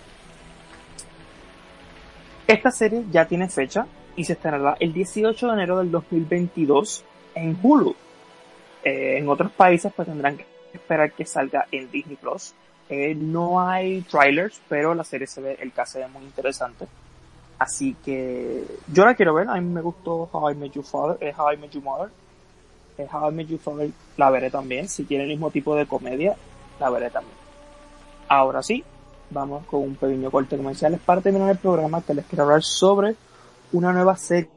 Esta 2.48 2.72
serie 2.72 3.04
ya 3.12 3.26
tiene 3.26 3.48
fecha 3.50 3.86
y 4.16 4.26
se 4.26 4.34
estrenará 4.34 4.76
el 4.80 4.94
18 4.94 5.48
de 5.48 5.54
enero 5.54 5.78
del 5.80 5.92
2022 5.92 7.04
en 7.36 7.58
Hulu. 7.62 7.96
Eh, 8.84 9.18
en 9.18 9.30
otros 9.30 9.52
países 9.52 9.92
pues 9.96 10.08
tendrán 10.08 10.38
que 10.38 10.46
esperar 10.74 11.12
que 11.12 11.26
salga 11.26 11.68
en 11.72 11.90
Disney 11.92 12.18
Plus. 12.18 12.54
Eh, 12.92 13.16
no 13.16 13.60
hay 13.60 14.02
trailers, 14.02 14.62
pero 14.70 14.94
la 14.94 15.04
serie 15.04 15.26
se 15.26 15.42
ve, 15.42 15.58
el 15.60 15.72
caso 15.72 15.98
es 15.98 16.10
muy 16.12 16.24
interesante. 16.24 16.88
Así 17.58 17.96
que 18.06 18.66
yo 18.92 19.06
la 19.06 19.16
quiero 19.16 19.34
ver, 19.34 19.50
a 19.50 19.56
mí 19.56 19.62
me 19.62 19.82
gustó 19.82 20.30
How 20.32 20.52
I 20.52 20.56
Met 20.56 20.74
Your 20.74 20.86
Father, 20.86 21.18
eh, 21.20 21.34
How 21.36 21.54
I 21.54 21.58
Met 21.58 21.72
Your 21.72 21.84
Mother 21.84 22.12
How 23.10 23.30
I 23.30 23.32
Met 23.32 23.48
Your 23.48 23.60
Father 23.60 23.92
la 24.18 24.30
veré 24.30 24.50
también. 24.50 24.90
Si 24.90 25.04
tiene 25.04 25.24
el 25.24 25.30
mismo 25.30 25.52
tipo 25.52 25.76
de 25.76 25.86
comedia, 25.88 26.36
la 26.80 26.90
veré 26.90 27.10
también. 27.10 27.36
Ahora 28.28 28.62
sí, 28.64 28.84
vamos 29.30 29.66
con 29.66 29.82
un 29.82 29.96
pequeño 29.96 30.30
corte 30.32 30.58
comercial. 30.58 31.00
Para 31.06 31.22
terminar 31.22 31.50
el 31.50 31.58
programa, 31.58 32.02
que 32.02 32.14
les 32.14 32.26
quiero 32.26 32.44
hablar 32.44 32.64
sobre 32.64 33.16
una 33.72 33.92
nueva 33.94 34.16
serie 34.18 34.50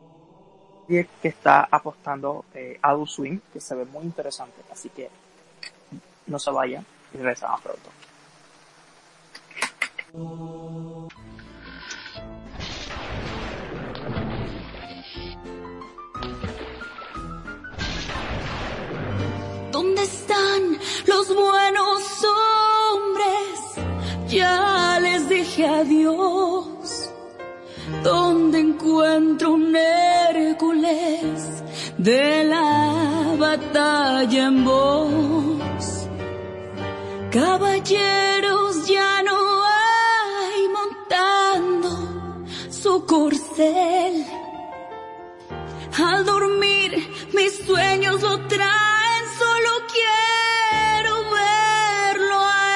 que 0.88 1.28
está 1.28 1.66
apostando 1.70 2.44
eh, 2.54 2.78
Adult 2.82 3.08
Swim, 3.08 3.40
que 3.52 3.60
se 3.60 3.74
ve 3.74 3.84
muy 3.84 4.04
interesante. 4.04 4.62
Así 4.72 4.88
que 4.90 5.08
no 6.26 6.38
se 6.38 6.50
vayan 6.50 6.84
y 7.12 7.18
regresamos 7.18 7.60
pronto. 7.60 7.90
¿Dónde 10.14 11.08
están 20.02 20.78
los 21.06 21.34
buenos 21.34 22.02
hombres? 22.92 23.58
Ya 24.28 25.00
les 25.02 25.28
dije 25.28 25.66
adiós. 25.66 27.10
¿Dónde 28.04 28.60
encuentro 28.60 29.54
un 29.54 29.74
Hércules 29.74 31.64
de 31.98 32.44
la 32.44 33.34
batalla 33.36 34.46
en 34.46 34.64
voz? 34.64 36.06
Caballeros 37.32 38.86
ya 38.86 39.24
no 39.24 39.43
corcel. 43.06 44.26
Al 45.98 46.24
dormir 46.24 46.90
mis 47.32 47.56
sueños 47.66 48.20
lo 48.22 48.46
traen, 48.46 49.24
solo 49.38 49.70
quiero 49.92 51.14
verlo 51.30 52.38
a 52.40 52.70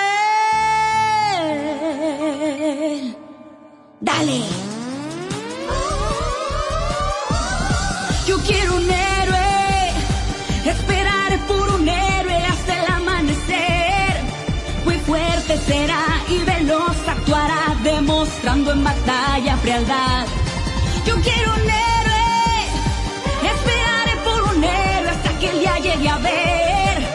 él. 2.80 3.16
Dale. 4.00 4.67
Batalla 19.38 19.56
frialdad. 19.58 20.26
Yo 21.06 21.14
quiero 21.20 21.52
un 21.54 21.70
héroe, 21.70 22.58
esperaré 23.54 24.16
por 24.24 24.56
un 24.56 24.64
héroe 24.64 25.10
hasta 25.10 25.38
que 25.38 25.50
el 25.50 25.60
día 25.60 25.78
llegue 25.78 26.08
a 26.08 26.18
ver. 26.18 27.06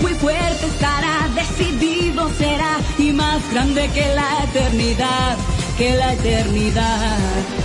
Muy 0.00 0.14
fuerte 0.14 0.66
estará, 0.66 1.28
decidido 1.34 2.30
será 2.38 2.76
y 2.98 3.12
más 3.12 3.40
grande 3.52 3.90
que 3.92 4.06
la 4.14 4.44
eternidad, 4.44 5.36
que 5.76 5.94
la 5.96 6.12
eternidad. 6.12 7.63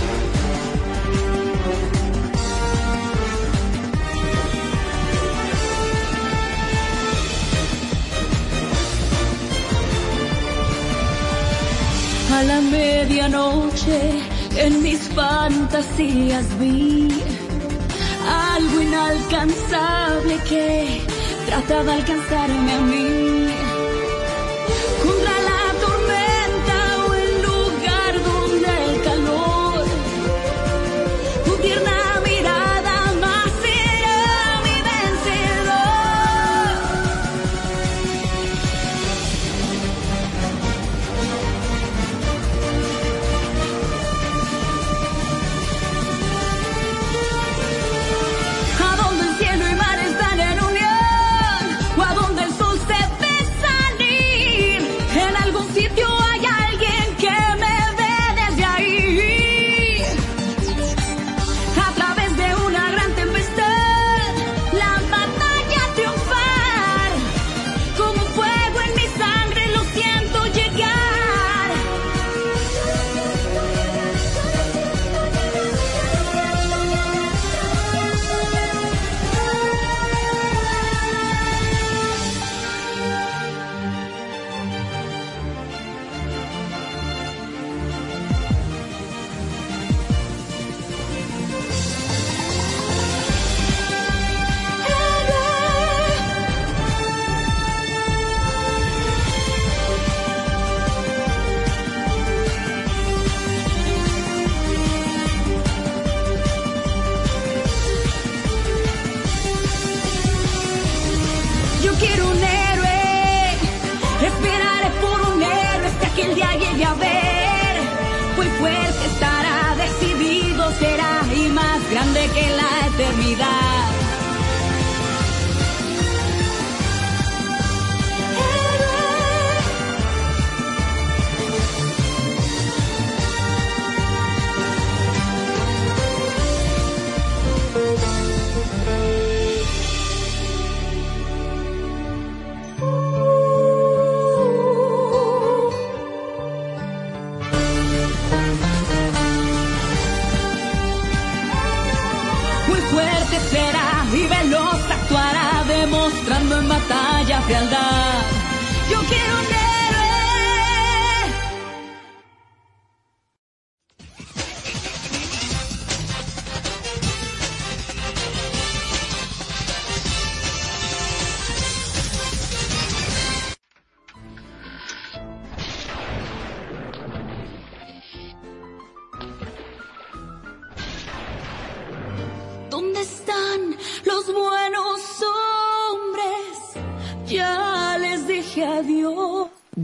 A 12.40 12.42
la 12.42 12.60
medianoche 12.62 14.00
en 14.56 14.82
mis 14.82 15.00
fantasías 15.10 16.46
vi 16.58 17.08
algo 18.54 18.80
inalcanzable 18.80 20.38
que 20.48 21.02
trataba 21.44 21.82
de 21.82 21.92
alcanzarme 21.92 22.72
a 22.72 22.80
mí. 22.80 23.69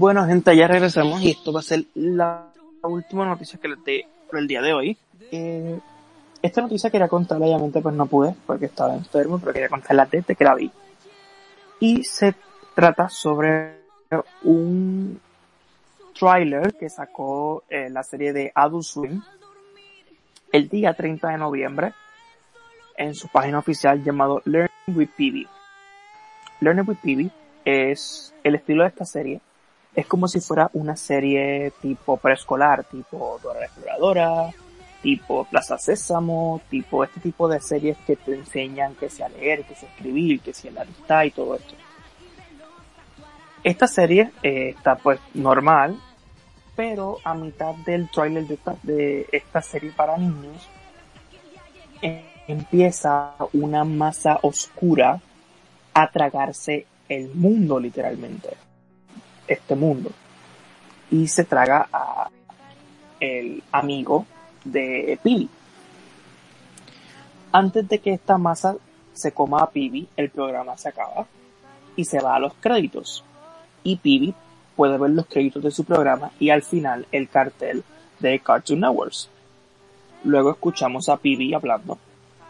Bueno, 0.06 0.24
gente, 0.24 0.56
ya 0.56 0.68
regresamos 0.68 1.20
y 1.20 1.30
esto 1.30 1.52
va 1.52 1.58
a 1.58 1.64
ser 1.64 1.82
la 1.96 2.52
última 2.84 3.26
noticia 3.26 3.58
que 3.58 3.66
les 3.66 3.84
dé 3.84 4.06
por 4.30 4.38
el 4.38 4.46
día 4.46 4.62
de 4.62 4.72
hoy. 4.72 4.96
Eh, 5.32 5.80
esta 6.40 6.60
noticia 6.60 6.90
quería 6.90 7.08
contarla, 7.08 7.46
obviamente 7.46 7.80
pues 7.80 7.92
no 7.92 8.06
pude 8.06 8.32
porque 8.46 8.66
estaba 8.66 8.94
enfermo, 8.94 9.40
pero 9.40 9.52
quería 9.52 9.68
contarla 9.68 10.06
desde 10.06 10.36
que 10.36 10.44
la 10.44 10.54
vi. 10.54 10.70
Y 11.80 12.04
se 12.04 12.36
trata 12.76 13.08
sobre 13.08 13.80
un 14.44 15.20
tráiler 16.16 16.74
que 16.74 16.88
sacó 16.88 17.64
eh, 17.68 17.90
la 17.90 18.04
serie 18.04 18.32
de 18.32 18.52
Adult 18.54 18.84
Swim 18.84 19.22
el 20.52 20.68
día 20.68 20.94
30 20.94 21.30
de 21.30 21.36
noviembre 21.36 21.94
en 22.96 23.12
su 23.16 23.26
página 23.26 23.58
oficial 23.58 24.04
llamado 24.04 24.40
Learning 24.44 24.70
with 24.86 25.08
PB. 25.16 25.48
Learning 26.60 26.88
with 26.88 26.98
PB 26.98 27.28
es 27.64 28.32
el 28.44 28.54
estilo 28.54 28.84
de 28.84 28.90
esta 28.90 29.04
serie. 29.04 29.40
Es 29.96 30.06
como 30.06 30.28
si 30.28 30.40
fuera 30.40 30.70
una 30.74 30.94
serie 30.94 31.72
tipo 31.80 32.18
preescolar, 32.18 32.84
tipo 32.84 33.40
Dora 33.42 33.64
Exploradora, 33.64 34.52
tipo 35.02 35.44
Plaza 35.44 35.78
Sésamo, 35.78 36.60
tipo 36.68 37.02
este 37.02 37.18
tipo 37.20 37.48
de 37.48 37.60
series 37.60 37.96
que 38.06 38.16
te 38.16 38.34
enseñan 38.34 38.94
que 38.94 39.08
sea 39.08 39.30
leer, 39.30 39.64
que 39.64 39.74
sea 39.74 39.88
escribir, 39.88 40.40
que 40.40 40.52
sea 40.52 40.70
la 40.72 40.82
amistad 40.82 41.24
y 41.24 41.30
todo 41.30 41.54
esto. 41.54 41.74
Esta 43.64 43.86
serie 43.86 44.32
eh, 44.42 44.74
está 44.76 44.96
pues 44.96 45.18
normal, 45.32 45.98
pero 46.76 47.18
a 47.24 47.34
mitad 47.34 47.74
del 47.74 48.10
trailer 48.10 48.46
de 48.46 48.54
esta, 48.54 48.76
de 48.82 49.26
esta 49.32 49.62
serie 49.62 49.92
para 49.92 50.18
niños 50.18 50.68
empieza 52.46 53.34
una 53.54 53.84
masa 53.84 54.38
oscura 54.42 55.20
a 55.94 56.10
tragarse 56.10 56.86
el 57.08 57.34
mundo 57.34 57.80
literalmente. 57.80 58.65
Este 59.46 59.74
mundo. 59.74 60.10
Y 61.10 61.28
se 61.28 61.44
traga 61.44 61.88
a 61.92 62.28
el 63.20 63.62
amigo 63.72 64.26
de 64.64 65.18
Pibi. 65.22 65.48
Antes 67.52 67.88
de 67.88 67.98
que 67.98 68.12
esta 68.12 68.38
masa 68.38 68.76
se 69.12 69.32
coma 69.32 69.60
a 69.60 69.70
Pibi, 69.70 70.08
el 70.16 70.30
programa 70.30 70.76
se 70.76 70.90
acaba 70.90 71.26
y 71.96 72.04
se 72.04 72.20
va 72.20 72.34
a 72.34 72.38
los 72.38 72.54
créditos. 72.60 73.24
Y 73.82 73.96
Pibi 73.96 74.34
puede 74.74 74.98
ver 74.98 75.10
los 75.10 75.26
créditos 75.26 75.62
de 75.62 75.70
su 75.70 75.84
programa 75.84 76.30
y 76.38 76.50
al 76.50 76.62
final 76.62 77.06
el 77.12 77.28
cartel 77.28 77.82
de 78.18 78.38
Cartoon 78.40 78.80
Networks. 78.80 79.30
Luego 80.24 80.50
escuchamos 80.50 81.08
a 81.08 81.16
Pibi 81.16 81.54
hablando, 81.54 81.98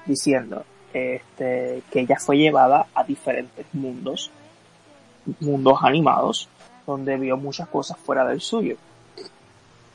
diciendo 0.06 0.64
este, 0.92 1.82
que 1.90 2.00
ella 2.00 2.16
fue 2.18 2.38
llevada 2.38 2.86
a 2.94 3.04
diferentes 3.04 3.66
mundos, 3.72 4.30
mundos 5.40 5.78
animados, 5.82 6.48
donde 6.86 7.16
vio 7.16 7.36
muchas 7.36 7.68
cosas 7.68 7.98
fuera 7.98 8.24
del 8.26 8.40
suyo. 8.40 8.76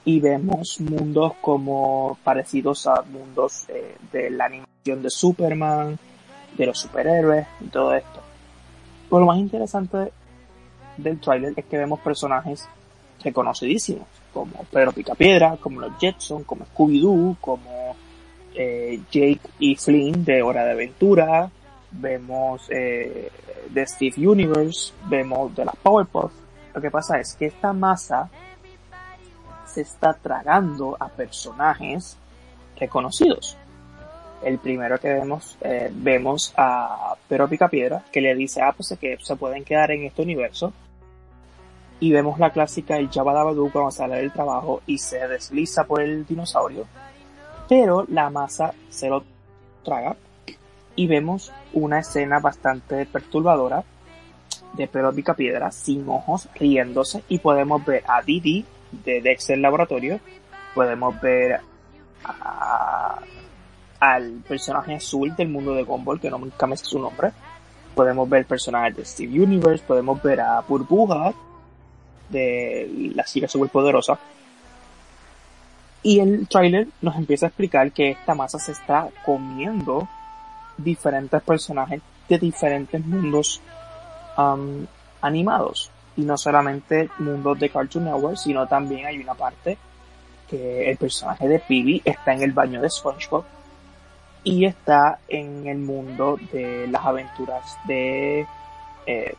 Y 0.04 0.20
vemos 0.20 0.80
mundos 0.82 1.34
como 1.42 2.18
parecidos 2.24 2.88
a 2.88 3.04
mundos 3.04 3.66
eh, 3.70 3.96
de 4.12 4.30
la 4.32 4.46
animación 4.46 5.02
de 5.02 5.10
Superman, 5.10 6.00
de 6.58 6.66
los 6.66 6.80
superhéroes 6.80 7.48
y 7.62 7.66
todo 7.66 7.94
esto. 7.94 8.20
Lo 9.12 9.26
más 9.26 9.38
interesante 9.38 10.12
del 10.98 11.20
tráiler 11.20 11.54
es 11.56 11.66
que 11.66 11.78
vemos 11.78 12.00
personajes 12.00 12.68
reconocidísimos, 13.24 14.08
como 14.34 14.64
Pedro 14.72 14.92
Picapiedra, 14.92 15.58
como 15.58 15.82
los 15.82 15.98
Jetson, 16.00 16.44
como 16.44 16.66
Scooby-Doo, 16.66 17.38
como 17.40 17.96
eh, 18.56 19.02
Jake 19.12 19.42
y 19.60 19.76
Flynn 19.76 20.24
de 20.24 20.42
Hora 20.42 20.66
de 20.66 20.72
Aventura, 20.72 21.50
vemos 21.92 22.64
eh, 22.70 23.30
de 23.70 23.88
Steve 23.88 24.28
Universe, 24.28 24.94
vemos 25.08 25.56
de 25.56 25.66
las 25.66 25.76
Powerpuff. 25.78 26.32
Lo 26.74 26.82
que 26.82 26.92
pasa 26.92 27.20
es 27.20 27.36
que 27.36 27.48
esta 27.48 27.74
masa 27.74 28.30
se 29.66 29.82
está 29.82 30.14
tragando 30.14 30.98
a 31.00 31.10
personajes 31.10 32.18
reconocidos. 32.78 33.58
El 34.44 34.58
primero 34.58 35.00
que 35.00 35.14
vemos, 35.14 35.58
eh, 35.62 35.92
vemos 35.94 36.54
a 36.58 37.16
Pedro 37.28 37.48
Picapiedra, 37.48 38.04
que 38.12 38.22
le 38.22 38.34
dice, 38.36 38.62
ah, 38.62 38.74
pues 38.76 38.98
que 39.00 39.18
se 39.22 39.36
pueden 39.36 39.64
quedar 39.64 39.92
en 39.92 40.06
este 40.06 40.24
universo. 40.24 40.74
Y 42.00 42.12
vemos 42.12 42.40
la 42.40 42.50
clásica, 42.50 42.98
el 42.98 43.12
Jabba 43.12 43.44
cuando 43.72 43.92
sale 43.92 44.16
del 44.16 44.32
trabajo 44.32 44.82
y 44.88 44.98
se 44.98 45.28
desliza 45.28 45.84
por 45.84 46.02
el 46.02 46.26
dinosaurio. 46.26 46.88
Pero 47.70 48.06
la 48.10 48.32
masa 48.32 48.74
se 48.90 49.08
lo 49.08 49.24
traga. 49.84 50.16
Y 50.96 51.08
vemos 51.08 51.54
una 51.74 52.00
escena 52.00 52.40
bastante 52.40 53.06
perturbadora 53.06 53.84
de 54.74 54.88
Pedro 54.88 55.14
Picapiedra 55.14 55.72
sin 55.72 56.08
ojos, 56.08 56.48
riéndose. 56.56 57.24
Y 57.30 57.40
podemos 57.40 57.86
ver 57.86 58.04
a 58.08 58.22
Didi 58.22 58.66
de 58.92 59.22
Dexter 59.22 59.58
Laboratorio. 59.58 60.20
Podemos 60.74 61.20
ver 61.22 61.60
a 62.24 63.20
al 64.02 64.42
personaje 64.48 64.96
azul 64.96 65.36
del 65.36 65.48
mundo 65.50 65.76
de 65.76 65.84
Gumball, 65.84 66.20
que 66.20 66.30
no 66.32 66.40
nunca 66.40 66.66
me 66.66 66.76
sé 66.76 66.86
su 66.86 67.00
nombre. 67.00 67.32
Podemos 67.94 68.28
ver 68.28 68.46
personajes 68.46 68.98
de 68.98 69.06
Steve 69.06 69.44
Universe, 69.44 69.84
podemos 69.88 70.22
ver 70.24 70.42
a 70.42 70.60
Burbuja 70.62 71.34
de 72.28 73.12
la 73.16 73.24
chica 73.24 73.48
superpoderosa. 73.48 74.18
Y 76.02 76.20
el 76.20 76.48
trailer 76.48 76.88
nos 77.00 77.16
empieza 77.16 77.46
a 77.46 77.50
explicar 77.50 77.92
que 77.92 78.10
esta 78.10 78.34
masa 78.34 78.58
se 78.58 78.72
está 78.72 79.08
comiendo 79.24 80.08
diferentes 80.78 81.40
personajes 81.44 82.02
de 82.28 82.40
diferentes 82.40 83.06
mundos 83.06 83.62
um, 84.38 84.86
animados. 85.22 85.92
Y 86.18 86.22
no 86.24 86.38
solamente 86.38 87.10
mundos 87.20 87.60
de 87.60 87.70
Cartoon 87.70 88.06
Network, 88.06 88.38
sino 88.38 88.68
también 88.68 89.06
hay 89.06 89.20
una 89.20 89.34
parte 89.34 89.78
que 90.50 90.90
el 90.90 90.98
personaje 90.98 91.48
de 91.48 91.60
Phoebe 91.60 92.02
está 92.04 92.34
en 92.34 92.44
el 92.44 92.52
baño 92.52 92.82
de 92.82 92.90
SpongeBob 92.90 93.46
y 94.44 94.66
está 94.66 95.20
en 95.28 95.68
el 95.68 95.78
mundo 95.78 96.38
de 96.52 96.88
las 96.88 97.06
aventuras 97.06 97.78
de 97.86 98.46
eh, 99.06 99.36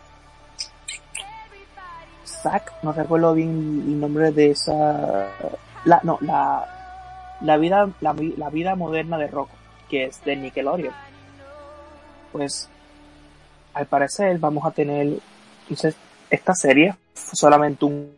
Zack, 2.25 2.73
no 2.83 2.93
recuerdo 2.93 3.35
bien 3.35 3.85
el 3.87 4.01
nombre 4.01 4.33
de 4.33 4.51
esa 4.51 5.29
la 5.85 6.01
no 6.03 6.19
la 6.21 6.67
la 7.41 7.57
vida 7.57 7.91
la, 8.01 8.15
la 8.37 8.51
vida 8.51 8.75
moderna 8.75 9.19
de 9.19 9.27
Rocco 9.27 9.55
que 9.89 10.05
es 10.05 10.25
de 10.25 10.37
Nickelodeon 10.37 10.95
pues 12.31 12.69
al 13.75 13.87
parecer 13.87 14.39
vamos 14.39 14.65
a 14.67 14.71
tener 14.71 15.19
entonces 15.63 15.97
esta 16.31 16.55
serie 16.55 16.95
fue 17.15 17.37
solamente 17.37 17.85
un, 17.85 18.11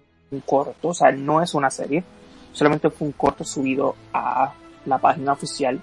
corto 0.47 0.89
o 0.89 0.95
sea 0.95 1.13
no 1.13 1.41
es 1.41 1.55
una 1.55 1.71
serie 1.71 2.03
solamente 2.53 2.91
fue 2.91 3.07
un 3.07 3.13
corto 3.13 3.45
subido 3.45 3.95
a 4.13 4.53
la 4.87 4.99
página 4.99 5.33
oficial 5.33 5.81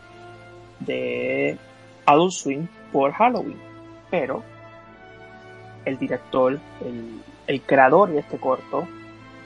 de 0.80 1.58
Adult 2.06 2.32
Swim 2.32 2.68
por 2.92 3.14
Halloween. 3.14 3.60
Pero 4.10 4.44
el 5.86 5.98
director, 5.98 6.60
el 7.48 7.62
creador 7.62 8.12
de 8.12 8.20
este 8.20 8.38
corto, 8.38 8.88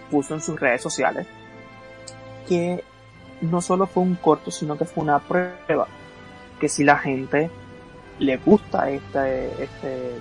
puso 0.09 0.33
en 0.33 0.41
sus 0.41 0.59
redes 0.59 0.81
sociales 0.81 1.27
que 2.47 2.83
no 3.41 3.61
solo 3.61 3.87
fue 3.87 4.03
un 4.03 4.15
corto, 4.15 4.51
sino 4.51 4.77
que 4.77 4.85
fue 4.85 5.03
una 5.03 5.19
prueba. 5.19 5.87
Que 6.59 6.69
si 6.69 6.83
la 6.83 6.97
gente 6.97 7.49
le 8.19 8.37
gusta 8.37 8.89
este, 8.89 9.63
este, 9.63 10.11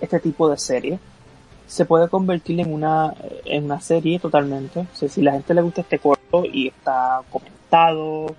este 0.00 0.20
tipo 0.20 0.48
de 0.48 0.58
serie, 0.58 0.98
se 1.66 1.84
puede 1.84 2.08
convertir 2.08 2.60
en 2.60 2.72
una, 2.72 3.14
en 3.44 3.64
una 3.64 3.80
serie 3.80 4.18
totalmente. 4.18 4.86
Si 4.92 5.22
la 5.22 5.32
gente 5.32 5.54
le 5.54 5.62
gusta 5.62 5.82
este 5.82 5.98
corto 5.98 6.44
y 6.44 6.68
está 6.68 7.20
comentado, 7.30 8.34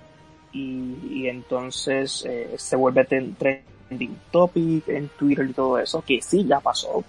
y, 0.52 1.28
entonces 1.28 2.24
eh, 2.28 2.54
se 2.56 2.74
vuelve 2.74 3.04
trending 3.04 4.18
topic 4.32 4.88
en 4.88 5.08
Twitter 5.10 5.48
y 5.48 5.52
todo 5.52 5.78
eso, 5.78 6.02
que 6.02 6.20
sí 6.20 6.44
ya 6.44 6.58
pasó. 6.60 7.04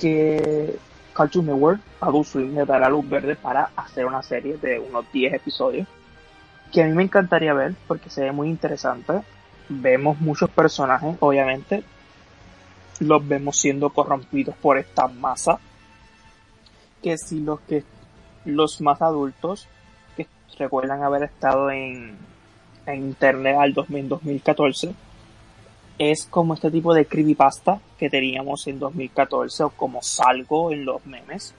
Que 0.00 0.76
Cartoon 1.12 1.46
Network, 1.46 1.80
Adult 2.00 2.26
Swim, 2.26 2.54
le 2.54 2.64
dará 2.64 2.88
luz 2.88 3.06
verde 3.08 3.36
para 3.36 3.70
hacer 3.76 4.06
una 4.06 4.22
serie 4.22 4.56
de 4.56 4.78
unos 4.78 5.04
10 5.12 5.34
episodios 5.34 5.86
que 6.72 6.82
a 6.82 6.86
mí 6.86 6.92
me 6.92 7.02
encantaría 7.02 7.52
ver 7.52 7.74
porque 7.86 8.10
se 8.10 8.22
ve 8.22 8.32
muy 8.32 8.48
interesante. 8.48 9.20
Vemos 9.68 10.20
muchos 10.20 10.50
personajes, 10.50 11.16
obviamente, 11.20 11.84
los 13.00 13.26
vemos 13.26 13.58
siendo 13.58 13.90
corrompidos 13.90 14.54
por 14.56 14.78
esta 14.78 15.06
masa. 15.06 15.58
Que 17.02 17.18
si 17.18 17.40
los 17.40 17.60
que 17.60 17.84
los 18.44 18.80
más 18.80 19.02
adultos 19.02 19.68
que 20.16 20.26
recuerdan 20.58 21.02
haber 21.02 21.24
estado 21.24 21.70
en, 21.70 22.16
en 22.86 22.94
internet 22.94 23.56
al 23.58 23.74
2014 23.74 24.94
es 25.98 26.26
como 26.26 26.54
este 26.54 26.70
tipo 26.70 26.94
de 26.94 27.06
creepypasta 27.06 27.80
que 27.98 28.10
teníamos 28.10 28.66
en 28.66 28.78
2014 28.78 29.64
o 29.64 29.70
como 29.70 30.02
salgo 30.02 30.72
en 30.72 30.84
los 30.84 31.04
memes 31.06 31.54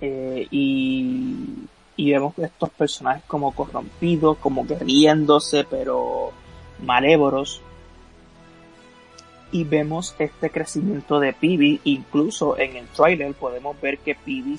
eh, 0.00 0.46
y, 0.50 1.66
y 1.98 2.12
vemos 2.12 2.32
estos 2.38 2.70
personajes 2.70 3.24
como 3.26 3.50
corrompidos 3.50 4.38
como 4.38 4.64
que 4.66 4.76
riéndose 4.76 5.64
pero 5.68 6.30
malévoros 6.80 7.60
y 9.50 9.64
vemos 9.64 10.14
este 10.20 10.48
crecimiento 10.48 11.18
de 11.18 11.32
Pibi 11.32 11.80
incluso 11.84 12.56
en 12.56 12.76
el 12.76 12.86
trailer 12.86 13.34
podemos 13.34 13.78
ver 13.80 13.98
que 13.98 14.14
Pibi 14.14 14.56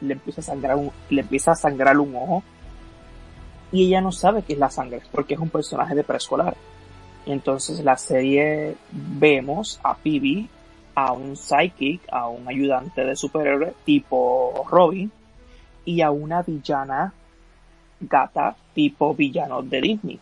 le 0.00 0.14
empieza 0.14 0.40
a 0.40 0.44
sangrar 0.44 0.76
un, 0.76 0.90
le 1.10 1.20
empieza 1.20 1.52
a 1.52 1.54
sangrar 1.54 1.96
un 1.96 2.16
ojo 2.16 2.42
y 3.70 3.86
ella 3.86 4.00
no 4.00 4.10
sabe 4.10 4.42
qué 4.42 4.54
es 4.54 4.58
la 4.58 4.70
sangre 4.70 5.00
porque 5.12 5.34
es 5.34 5.40
un 5.40 5.48
personaje 5.48 5.94
de 5.94 6.02
preescolar. 6.02 6.56
Entonces 7.24 7.84
la 7.84 7.96
serie 7.96 8.74
vemos 8.90 9.78
a 9.84 9.94
Pibi 9.94 10.48
a 10.96 11.12
un 11.12 11.36
psychic, 11.36 12.00
a 12.10 12.26
un 12.26 12.48
ayudante 12.48 13.04
de 13.04 13.14
superhéroe 13.14 13.74
tipo 13.84 14.66
Robin 14.68 15.12
y 15.90 16.02
a 16.02 16.12
una 16.12 16.42
villana 16.42 17.12
gata 17.98 18.54
tipo 18.72 19.12
villano 19.12 19.60
de 19.60 19.80
Disney. 19.80 20.20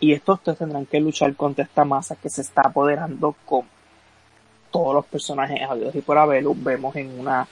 Y 0.00 0.12
estos 0.12 0.42
tres 0.42 0.58
tendrán 0.58 0.86
que 0.86 0.98
luchar 0.98 1.36
contra 1.36 1.64
esta 1.64 1.84
masa 1.84 2.16
que 2.16 2.28
se 2.28 2.40
está 2.40 2.62
apoderando 2.62 3.36
con 3.46 3.62
todos 4.72 4.92
los 4.92 5.06
personajes 5.06 5.62
habidos 5.62 5.94
y 5.94 6.00
por 6.00 6.18
haberlo. 6.18 6.52
Vemos 6.56 6.96
en 6.96 7.20
una 7.20 7.46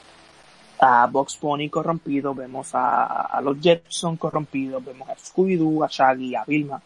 a 0.81 1.07
Box 1.07 1.37
Pony 1.37 1.71
corrompido, 1.71 2.35
vemos 2.35 2.71
a, 2.75 3.41
los 3.43 3.59
Jetson 3.61 4.17
corrompidos, 4.17 4.85
vemos 4.85 5.09
a 5.09 5.15
Scooby-Doo, 5.15 5.85
a 5.85 5.89
Shaggy, 5.89 6.35
a 6.35 6.45
Vilma. 6.45 6.83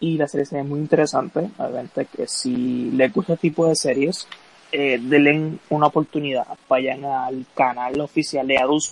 Y 0.00 0.16
la 0.16 0.26
serie 0.26 0.46
se 0.46 0.56
ve 0.56 0.62
muy 0.62 0.80
interesante, 0.80 1.50
obviamente 1.58 2.06
que 2.06 2.26
si 2.26 2.90
les 2.92 3.12
gusta 3.12 3.34
este 3.34 3.48
tipo 3.48 3.66
de 3.68 3.76
series, 3.76 4.26
eh, 4.72 4.98
denle 5.00 5.58
una 5.68 5.86
oportunidad, 5.86 6.46
vayan 6.68 7.04
al 7.04 7.44
canal 7.54 8.00
oficial 8.00 8.46
de 8.46 8.58
Adult 8.58 8.84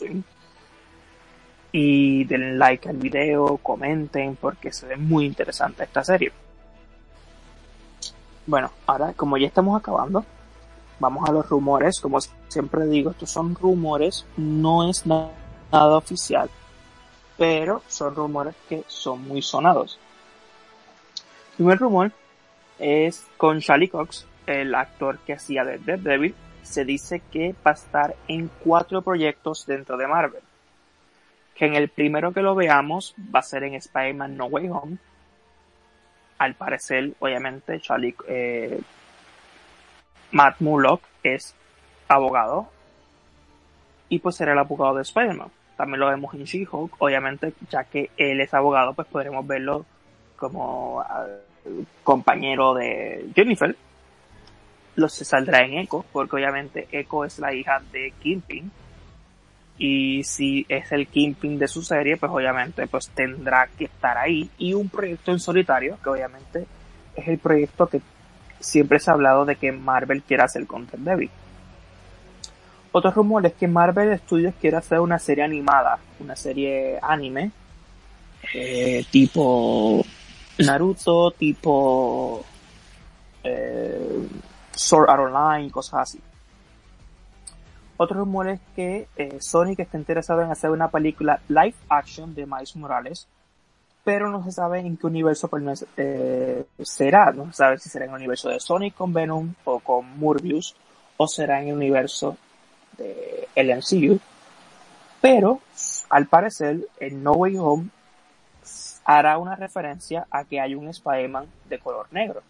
y 1.72 2.24
denle 2.24 2.56
like 2.56 2.88
al 2.88 2.96
video, 2.96 3.56
comenten, 3.58 4.36
porque 4.36 4.72
se 4.72 4.86
ve 4.86 4.96
muy 4.96 5.24
interesante 5.24 5.84
esta 5.84 6.04
serie. 6.04 6.32
Bueno, 8.46 8.70
ahora 8.86 9.12
como 9.14 9.38
ya 9.38 9.46
estamos 9.46 9.78
acabando, 9.78 10.24
vamos 10.98 11.28
a 11.28 11.32
los 11.32 11.48
rumores. 11.48 12.00
Como 12.00 12.18
siempre 12.48 12.86
digo, 12.86 13.10
estos 13.10 13.30
son 13.30 13.54
rumores, 13.54 14.26
no 14.36 14.88
es 14.88 15.06
nada, 15.06 15.30
oficial, 15.96 16.50
pero 17.38 17.82
son 17.88 18.14
rumores 18.14 18.54
que 18.68 18.84
son 18.86 19.26
muy 19.26 19.40
sonados. 19.40 19.98
El 21.52 21.56
primer 21.56 21.78
rumor 21.78 22.12
es 22.78 23.24
con 23.36 23.60
Charlie 23.60 23.88
Cox, 23.88 24.26
el 24.50 24.74
actor 24.74 25.18
que 25.20 25.34
hacía 25.34 25.64
de 25.64 25.78
Daredevil. 25.78 26.34
Se 26.62 26.84
dice 26.84 27.22
que 27.32 27.54
va 27.66 27.72
a 27.72 27.74
estar 27.74 28.14
en 28.28 28.50
cuatro 28.62 29.02
proyectos 29.02 29.66
dentro 29.66 29.96
de 29.96 30.06
Marvel. 30.06 30.42
Que 31.54 31.66
en 31.66 31.74
el 31.74 31.88
primero 31.88 32.32
que 32.32 32.42
lo 32.42 32.54
veamos 32.54 33.14
va 33.34 33.40
a 33.40 33.42
ser 33.42 33.64
en 33.64 33.74
Spider-Man 33.74 34.36
No 34.36 34.46
Way 34.46 34.68
Home. 34.68 34.98
Al 36.38 36.54
parecer, 36.54 37.12
obviamente, 37.18 37.80
Charlie, 37.80 38.14
eh, 38.28 38.80
Matt 40.32 40.60
Mullock 40.60 41.02
es 41.22 41.54
abogado 42.08 42.68
y 44.08 44.18
pues 44.18 44.36
será 44.36 44.52
el 44.52 44.58
abogado 44.58 44.96
de 44.96 45.02
Spider-Man. 45.02 45.50
También 45.76 46.00
lo 46.00 46.08
vemos 46.08 46.34
en 46.34 46.44
She-Hulk, 46.44 46.96
obviamente, 46.98 47.54
ya 47.70 47.84
que 47.84 48.10
él 48.16 48.40
es 48.40 48.52
abogado, 48.52 48.92
pues 48.92 49.08
podremos 49.08 49.46
verlo 49.46 49.86
como 50.36 51.00
ah, 51.00 51.26
compañero 52.02 52.74
de 52.74 53.30
Jennifer. 53.34 53.74
Lo 55.00 55.08
se 55.08 55.24
saldrá 55.24 55.64
en 55.64 55.78
Echo, 55.78 56.04
porque 56.12 56.36
obviamente 56.36 56.86
Echo 56.92 57.24
es 57.24 57.38
la 57.38 57.54
hija 57.54 57.80
de 57.90 58.12
Kingpin. 58.22 58.70
Y 59.78 60.22
si 60.24 60.66
es 60.68 60.92
el 60.92 61.06
Kingpin 61.06 61.58
de 61.58 61.66
su 61.66 61.80
serie, 61.80 62.18
pues 62.18 62.30
obviamente 62.30 62.86
pues 62.86 63.08
tendrá 63.08 63.66
que 63.78 63.86
estar 63.86 64.18
ahí. 64.18 64.50
Y 64.58 64.74
un 64.74 64.90
proyecto 64.90 65.32
en 65.32 65.40
solitario, 65.40 65.98
que 66.02 66.10
obviamente 66.10 66.66
es 67.16 67.28
el 67.28 67.38
proyecto 67.38 67.86
que 67.86 68.02
siempre 68.58 68.98
se 68.98 69.10
ha 69.10 69.14
hablado 69.14 69.46
de 69.46 69.56
que 69.56 69.72
Marvel 69.72 70.22
quiere 70.22 70.42
hacer 70.42 70.66
con 70.66 70.86
Daredevil. 70.86 71.30
Otro 72.92 73.10
rumor 73.10 73.46
es 73.46 73.54
que 73.54 73.68
Marvel 73.68 74.18
Studios 74.18 74.54
quiere 74.60 74.76
hacer 74.76 75.00
una 75.00 75.18
serie 75.18 75.44
animada, 75.44 75.98
una 76.18 76.36
serie 76.36 76.98
anime, 77.00 77.52
eh, 78.52 79.04
tipo 79.10 80.04
Naruto, 80.58 81.30
tipo 81.30 82.44
eh, 83.44 84.28
Sword 84.80 85.10
Art 85.10 85.20
Online, 85.20 85.70
cosas 85.70 86.00
así. 86.00 86.20
Otro 87.98 88.20
rumor 88.20 88.48
es 88.48 88.60
que 88.74 89.08
eh, 89.14 89.36
Sonic 89.38 89.80
está 89.80 89.98
interesado 89.98 90.40
en 90.40 90.50
hacer 90.50 90.70
una 90.70 90.88
película 90.88 91.38
live 91.48 91.74
action 91.90 92.34
de 92.34 92.46
Miles 92.46 92.74
Morales, 92.76 93.28
pero 94.04 94.30
no 94.30 94.42
se 94.42 94.52
sabe 94.52 94.80
en 94.80 94.96
qué 94.96 95.06
universo 95.06 95.48
pues, 95.48 95.86
eh, 95.98 96.64
será. 96.82 97.30
No 97.32 97.46
se 97.48 97.58
sabe 97.58 97.78
si 97.78 97.90
será 97.90 98.06
en 98.06 98.12
el 98.12 98.16
universo 98.16 98.48
de 98.48 98.58
Sonic 98.58 98.94
con 98.94 99.12
Venom 99.12 99.52
o 99.64 99.80
con 99.80 100.18
Morbius, 100.18 100.74
o 101.18 101.28
será 101.28 101.60
en 101.60 101.68
el 101.68 101.74
universo 101.74 102.38
de 102.96 103.48
el 103.54 103.76
MCU. 103.76 104.18
Pero, 105.20 105.60
al 106.08 106.26
parecer, 106.26 106.88
en 106.98 107.22
No 107.22 107.32
Way 107.32 107.58
Home 107.58 107.90
hará 109.04 109.36
una 109.36 109.56
referencia 109.56 110.26
a 110.30 110.44
que 110.44 110.58
hay 110.58 110.74
un 110.74 110.88
Spider-Man 110.88 111.46
de 111.68 111.78
color 111.78 112.06
negro. 112.12 112.42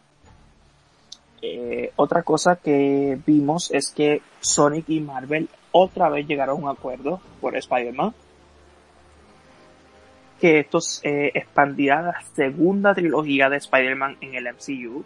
Eh, 1.43 1.93
otra 1.97 2.23
cosa 2.23 2.57
que 2.57 3.19
vimos 3.27 3.71
es 3.71 3.91
que 3.91 4.21
Sonic 4.41 4.89
y 4.89 5.01
Marvel 5.01 5.49
otra 5.73 6.09
vez 6.09 6.27
llegaron 6.27 6.59
a 6.59 6.63
un 6.63 6.69
acuerdo 6.69 7.21
por 7.41 7.57
Spider-Man 7.57 8.13
que 10.41 10.61
esto 10.61 10.79
eh, 11.03 11.31
expandirá 11.35 12.01
la 12.03 12.23
segunda 12.35 12.95
trilogía 12.95 13.49
de 13.51 13.59
Spider-Man 13.59 14.17
en 14.23 14.35
el 14.35 14.49
MCU 14.49 15.05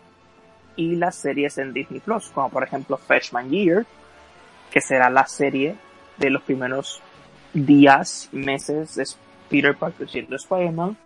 y 0.76 0.94
las 0.96 1.16
series 1.16 1.58
en 1.58 1.72
Disney 1.72 2.00
Plus, 2.00 2.30
como 2.30 2.48
por 2.50 2.62
ejemplo 2.62 2.96
Freshman 2.96 3.50
Year, 3.50 3.84
que 4.70 4.80
será 4.80 5.10
la 5.10 5.26
serie 5.26 5.76
de 6.16 6.30
los 6.30 6.42
primeros 6.42 7.00
días, 7.52 8.28
meses 8.32 8.94
de 8.94 9.04
Peter 9.50 9.76
Parker 9.76 10.08
siendo 10.08 10.36
Spider-Man, 10.36 10.96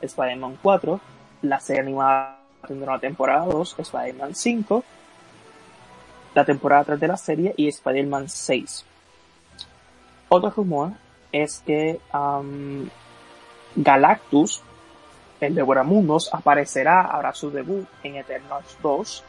Spider-Man 0.00 0.58
4, 0.62 1.00
la 1.42 1.60
serie 1.60 1.82
animada 1.82 2.38
tendrá 2.66 2.92
una 2.92 3.00
temporada 3.00 3.46
2, 3.46 3.76
Spider-Man 3.78 4.34
5, 4.34 4.84
la 6.34 6.44
temporada 6.44 6.84
3 6.84 7.00
de 7.00 7.08
la 7.08 7.16
serie 7.16 7.54
y 7.56 7.68
Spider-Man 7.68 8.28
6. 8.28 8.84
Otro 10.28 10.50
rumor 10.50 10.92
es 11.32 11.62
que 11.64 12.00
Galactus, 13.74 14.62
el 15.40 15.54
Devoramundos, 15.54 16.32
aparecerá, 16.32 17.02
hará 17.02 17.32
su 17.32 17.50
debut 17.50 17.86
en 18.02 18.16
Eternals 18.16 18.76
2 18.82 19.24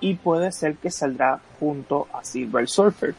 y 0.00 0.14
puede 0.14 0.52
ser 0.52 0.76
que 0.76 0.90
saldrá 0.90 1.40
junto 1.58 2.08
a 2.12 2.22
Silver 2.24 2.68
Surfer. 2.68 3.14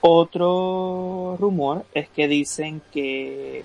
Otro 0.00 1.36
rumor 1.40 1.84
es 1.94 2.08
que 2.10 2.28
dicen 2.28 2.82
que 2.92 3.64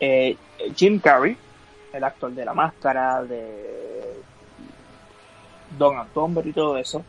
eh, 0.00 0.36
Jim 0.74 0.98
Carrey, 0.98 1.36
el 1.92 2.04
actor 2.04 2.32
de 2.32 2.44
la 2.44 2.54
máscara, 2.54 3.22
de 3.22 4.22
Donald 5.78 6.12
Tomber 6.12 6.46
y 6.46 6.52
todo 6.52 6.76
eso, 6.76 7.04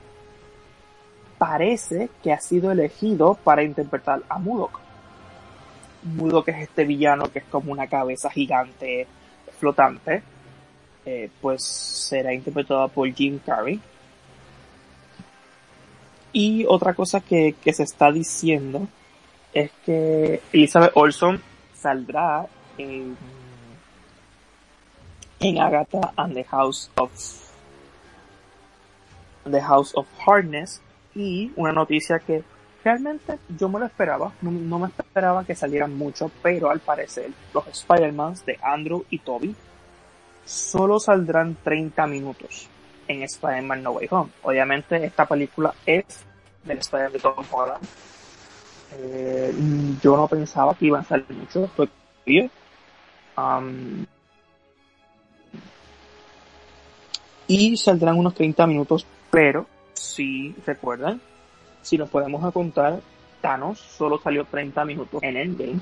parece 1.38 2.10
que 2.24 2.34
ha 2.34 2.40
sido 2.40 2.72
elegido 2.72 3.36
para 3.36 3.64
interpretar 3.64 4.22
a 4.30 4.38
Mudok. 4.40 4.80
Mudo, 6.04 6.44
que 6.44 6.52
es 6.52 6.58
este 6.60 6.86
villano 6.86 7.32
que 7.32 7.40
es 7.40 7.46
como 7.46 7.72
una 7.72 7.88
cabeza 7.88 8.30
gigante 8.30 9.08
flotante, 9.60 10.24
eh, 11.06 11.30
pues 11.42 11.64
será 11.64 12.34
interpretada 12.34 12.88
por 12.88 13.12
Jim 13.14 13.40
Carrey. 13.46 13.80
Y 16.32 16.66
otra 16.68 16.94
cosa 16.94 17.22
que, 17.22 17.56
se 17.74 17.84
está 17.84 18.12
diciendo 18.12 18.88
es 19.54 19.72
que 19.86 20.42
Elizabeth 20.54 20.92
Olson 20.94 21.42
saldrá 21.74 22.46
en, 22.78 23.18
en 25.40 25.60
Agatha 25.60 26.14
and 26.16 26.34
the 26.34 26.44
House 26.44 26.90
of 26.96 27.12
The 29.44 29.62
House 29.62 29.94
of 29.96 30.08
Hardness 30.26 30.82
y 31.16 31.52
una 31.56 31.72
noticia 31.72 32.20
que 32.20 32.44
realmente 32.84 33.40
yo 33.58 33.70
me 33.70 33.80
lo 33.80 33.86
esperaba, 33.86 34.32
no, 34.42 34.80
me 34.80 34.88
esperaba 34.88 35.44
que 35.44 35.56
salieran 35.56 35.98
mucho, 35.98 36.32
pero 36.42 36.70
al 36.70 36.80
parecer 36.80 37.32
los 37.54 37.68
Spider-Mans 37.68 38.46
de 38.46 38.60
Andrew 38.62 39.06
y 39.10 39.20
Toby 39.20 39.56
solo 40.46 41.00
saldrán 41.00 41.58
30 41.64 42.08
minutos 42.08 42.70
en 43.08 43.24
Spider-Man 43.24 43.84
No 43.84 43.92
Way 43.92 44.08
Home. 44.12 44.32
Obviamente 44.44 45.04
esta 45.04 45.26
película 45.26 45.74
es 45.86 46.26
del 46.64 46.80
Spider-Man 46.80 47.14
de 47.14 47.20
Tom 47.20 47.46
Holland. 47.52 47.88
Eh, 49.00 49.54
yo 50.02 50.16
no 50.16 50.28
pensaba 50.28 50.74
que 50.76 50.86
iban 50.86 51.02
a 51.02 51.06
salir 51.06 51.30
mucho, 51.32 51.68
fue 51.76 51.90
bien. 52.26 52.50
Um, 53.38 54.06
y 57.48 57.78
saldrán 57.78 58.18
unos 58.18 58.34
30 58.34 58.68
minutos, 58.68 59.06
pero 59.32 59.66
si 59.94 60.54
recuerdan, 60.66 61.22
si 61.82 61.98
nos 61.98 62.10
podemos 62.10 62.52
contar, 62.54 63.00
Thanos 63.42 63.80
solo 63.80 64.20
salió 64.20 64.46
30 64.46 64.86
minutos 64.86 65.24
en 65.24 65.38
Endgame 65.38 65.80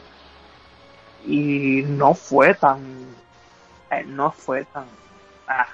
y 1.25 1.83
no 1.87 2.13
fue 2.13 2.53
tan 2.53 2.79
eh, 3.89 4.03
no 4.05 4.31
fue 4.31 4.65
tan 4.65 4.85
ah, 5.47 5.67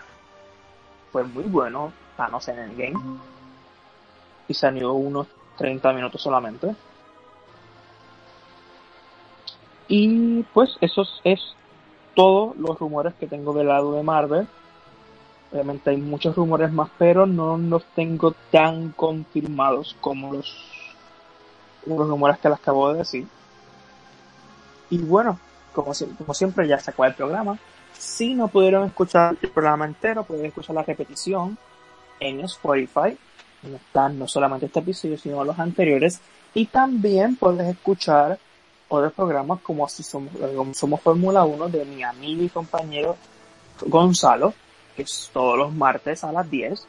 fue 1.11 1.23
muy 1.23 1.43
bueno 1.43 1.91
Thanos 2.15 2.47
en 2.47 2.59
Endgame 2.59 3.19
y 4.47 4.53
salió 4.53 4.93
unos 4.93 5.27
30 5.57 5.93
minutos 5.93 6.21
solamente. 6.21 6.75
Y 9.87 10.43
pues 10.53 10.77
eso 10.81 11.03
es 11.23 11.39
todos 12.15 12.55
los 12.57 12.77
rumores 12.79 13.13
que 13.15 13.27
tengo 13.27 13.53
del 13.53 13.67
lado 13.67 13.93
de 13.93 14.03
Marvel 14.03 14.47
Obviamente 15.52 15.89
hay 15.89 15.97
muchos 15.97 16.36
rumores 16.36 16.72
más, 16.72 16.89
pero 16.97 17.26
no 17.26 17.58
los 17.58 17.84
tengo 17.95 18.34
tan 18.52 18.91
confirmados 18.91 19.95
como 19.99 20.34
los, 20.34 20.56
los 21.86 22.08
rumores 22.08 22.39
que 22.39 22.49
les 22.49 22.58
acabo 22.58 22.91
de 22.91 22.99
decir. 22.99 23.28
Y 24.89 24.97
bueno, 24.99 25.39
como, 25.74 25.91
como 26.18 26.34
siempre 26.34 26.68
ya 26.68 26.80
se 26.80 26.93
el 26.97 27.14
programa. 27.14 27.58
Si 27.97 28.34
no 28.34 28.47
pudieron 28.47 28.86
escuchar 28.86 29.36
el 29.41 29.49
programa 29.49 29.86
entero, 29.86 30.24
pueden 30.24 30.45
escuchar 30.45 30.76
la 30.76 30.84
repetición 30.84 31.58
en 32.20 32.41
Spotify. 32.41 33.18
Donde 33.62 33.78
están 33.78 34.18
no 34.18 34.28
solamente 34.28 34.66
este 34.66 34.80
episodio, 34.80 35.18
sino 35.18 35.43
los 35.43 35.60
anteriores. 35.60 36.20
Y 36.54 36.66
también 36.66 37.36
puedes 37.36 37.68
escuchar 37.68 38.39
otros 38.88 39.14
programas 39.14 39.62
como 39.62 39.86
así 39.86 40.04
somos, 40.04 40.34
como 40.56 40.74
somos 40.74 41.02
Fórmula 41.02 41.43
1 41.43 41.70
de 41.70 41.86
mi 41.86 42.04
amigo 42.04 42.43
y 42.43 42.49
compañero 42.49 43.16
Gonzalo, 43.86 44.54
que 44.95 45.03
es 45.03 45.29
todos 45.33 45.57
los 45.57 45.73
martes 45.73 46.23
a 46.23 46.31
las 46.31 46.49
10. 46.49 46.87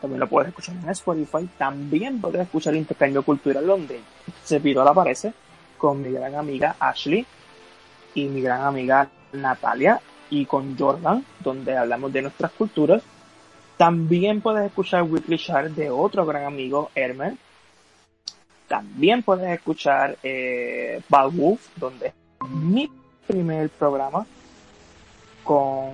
También 0.00 0.20
lo 0.20 0.28
puedes 0.28 0.48
escuchar 0.48 0.74
en 0.76 0.90
Spotify. 0.90 1.48
También 1.56 2.20
puedes 2.20 2.42
escuchar 2.42 2.74
Intercambio 2.74 3.22
Cultural 3.22 3.66
donde 3.66 4.00
Servidor 4.42 4.86
aparece 4.88 5.32
con 5.78 6.02
mi 6.02 6.10
gran 6.10 6.34
amiga 6.34 6.76
Ashley 6.78 7.26
y 8.14 8.24
mi 8.26 8.40
gran 8.40 8.62
amiga 8.62 9.08
Natalia 9.32 10.00
y 10.30 10.46
con 10.46 10.78
Jordan, 10.78 11.24
donde 11.40 11.76
hablamos 11.76 12.12
de 12.12 12.22
nuestras 12.22 12.52
culturas. 12.52 13.02
También 13.76 14.40
puedes 14.40 14.66
escuchar 14.66 15.02
Weekly 15.02 15.38
Chart 15.38 15.68
de 15.70 15.90
otro 15.90 16.24
gran 16.24 16.44
amigo, 16.44 16.90
Herman. 16.94 17.38
También 18.68 19.22
puedes 19.22 19.50
escuchar 19.50 20.16
eh, 20.22 21.02
Bad 21.08 21.30
Wolf, 21.32 21.68
donde 21.76 22.06
es 22.08 22.14
mi 22.48 22.90
primer 23.26 23.68
programa 23.70 24.24
con 25.44 25.90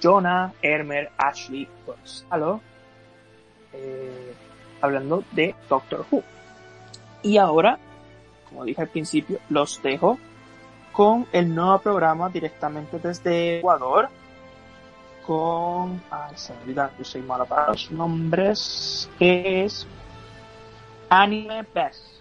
Jonah, 0.00 0.52
Hermer, 0.62 1.10
Ashley, 1.16 1.68
Gonzalo, 1.86 2.60
eh, 3.72 4.34
hablando 4.80 5.24
de 5.32 5.54
Doctor 5.68 6.06
Who. 6.10 6.22
Y 7.22 7.36
ahora, 7.36 7.78
como 8.48 8.64
dije 8.64 8.80
al 8.82 8.88
principio, 8.88 9.38
los 9.48 9.82
dejo 9.82 10.18
con 10.92 11.26
el 11.32 11.54
nuevo 11.54 11.78
programa 11.78 12.28
directamente 12.28 12.98
desde 12.98 13.58
Ecuador. 13.58 14.08
Con. 15.26 16.02
Ay, 16.10 16.32
se 16.34 16.54
me 16.54 16.62
olvida 16.62 16.90
que 16.96 17.04
soy 17.04 17.22
mala 17.22 17.44
para 17.44 17.68
los 17.68 17.90
nombres. 17.90 19.08
Que 19.18 19.64
es 19.64 19.86
Anime 21.08 21.64
Best. 21.74 22.20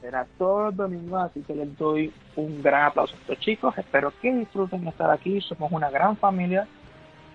Será 0.00 0.26
todos 0.36 0.64
los 0.66 0.76
domingos, 0.76 1.22
así 1.22 1.42
que 1.42 1.54
les 1.54 1.76
doy 1.78 2.12
un 2.34 2.60
gran 2.60 2.86
aplauso 2.86 3.14
a 3.14 3.18
estos 3.18 3.38
chicos. 3.38 3.76
Espero 3.78 4.12
que 4.20 4.32
disfruten 4.34 4.86
estar 4.88 5.10
aquí. 5.10 5.40
Somos 5.40 5.70
una 5.72 5.90
gran 5.90 6.16
familia. 6.16 6.66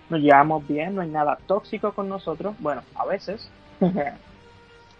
Nos 0.10 0.22
llevamos 0.22 0.68
bien, 0.68 0.96
no 0.96 1.02
hay 1.02 1.10
nada 1.10 1.38
tóxico 1.48 1.92
con 1.92 2.10
nosotros. 2.10 2.56
Bueno, 2.60 2.82
a 2.96 3.06
veces. 3.06 3.50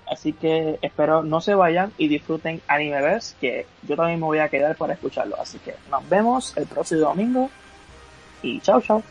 Así 0.10 0.32
que 0.32 0.80
espero 0.82 1.22
no 1.22 1.42
se 1.42 1.54
vayan 1.54 1.92
y 1.98 2.08
disfruten 2.08 2.62
Anime 2.68 3.02
Best, 3.02 3.38
que 3.40 3.66
yo 3.84 3.96
también 3.98 4.20
me 4.20 4.26
voy 4.26 4.40
a 4.40 4.48
quedar 4.48 4.76
para 4.78 4.94
escucharlo. 4.94 5.40
Así 5.40 5.60
que 5.60 5.76
nos 5.92 6.08
vemos 6.08 6.56
el 6.58 6.66
próximo 6.66 7.02
domingo 7.02 7.50
y 8.42 8.60
chao, 8.62 8.82
chao. 8.82 9.04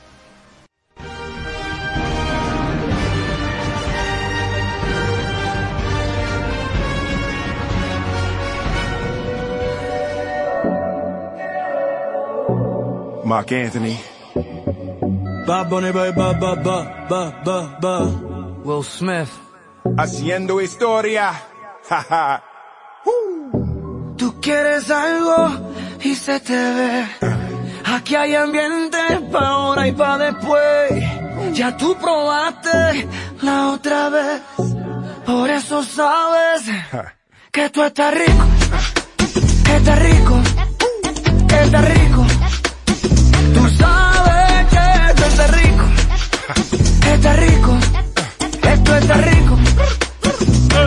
Mark 13.26 13.53
Anthony. 13.53 14.15
Bob 15.47 15.68
Bunny, 15.68 15.92
ba, 15.92 16.11
ba, 16.11 16.32
ba, 16.34 16.55
ba, 16.57 17.07
ba, 17.09 17.22
ba, 17.44 17.78
ba. 17.80 17.97
Will 18.64 18.82
Smith. 18.82 19.30
Haciendo 19.97 20.61
historia. 20.61 21.32
Jaja. 21.88 22.42
Tú 24.16 24.40
quieres 24.40 24.90
algo 24.90 25.51
y 26.03 26.16
se 26.16 26.40
te 26.40 26.53
ve. 26.53 27.07
Aquí 27.84 28.16
hay 28.16 28.34
ambiente 28.34 28.99
pa' 29.30 29.47
ahora 29.47 29.86
y 29.86 29.92
pa' 29.92 30.18
después. 30.18 30.90
Ya 31.53 31.76
tú 31.76 31.97
probaste 31.97 33.09
la 33.42 33.68
otra 33.68 34.09
vez. 34.09 34.42
Por 35.24 35.49
eso 35.49 35.84
sabes 35.84 36.62
que 37.53 37.70
tú 37.70 37.84
estás 37.84 38.12
rico. 38.12 38.44
Que 39.64 39.76
estás 39.76 39.99
rico. 40.01 40.36
Está 47.14 47.32
rico. 47.36 47.78
Esto 48.62 48.96
está 48.96 49.14
rico. 49.16 49.57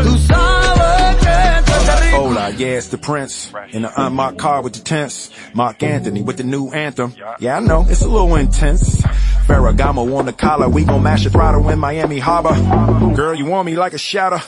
Tú 0.04 0.18
sabes 0.18 1.16
que 1.18 1.30
esto 1.58 1.72
está 1.72 1.96
rico. 2.02 2.18
Hola, 2.18 2.50
yeah, 2.52 2.78
it's 2.78 2.90
the 2.90 2.98
Prince. 2.98 3.52
In 3.72 3.84
the 3.84 3.92
unmarked 3.96 4.38
car 4.40 4.62
with 4.62 4.74
the 4.74 4.82
tents. 4.82 5.30
Mark 5.54 5.82
Anthony 5.84 6.22
with 6.22 6.38
the 6.38 6.44
new 6.44 6.70
anthem. 6.72 7.14
Yeah, 7.40 7.58
I 7.58 7.60
know, 7.60 7.86
it's 7.90 8.02
a 8.02 8.08
little 8.08 8.36
intense. 8.36 9.02
Ferragamo 9.48 10.18
on 10.18 10.26
the 10.26 10.34
collar, 10.34 10.70
we 10.70 10.84
gon' 10.86 11.02
mash 11.02 11.24
the 11.24 11.30
throttle 11.30 11.70
in 11.70 11.80
Miami 11.80 12.20
Harbor. 12.20 12.56
Girl, 13.16 13.34
you 13.34 13.46
want 13.46 13.66
me 13.66 13.76
like 13.76 13.94
a 13.94 13.98
shadow? 13.98 14.40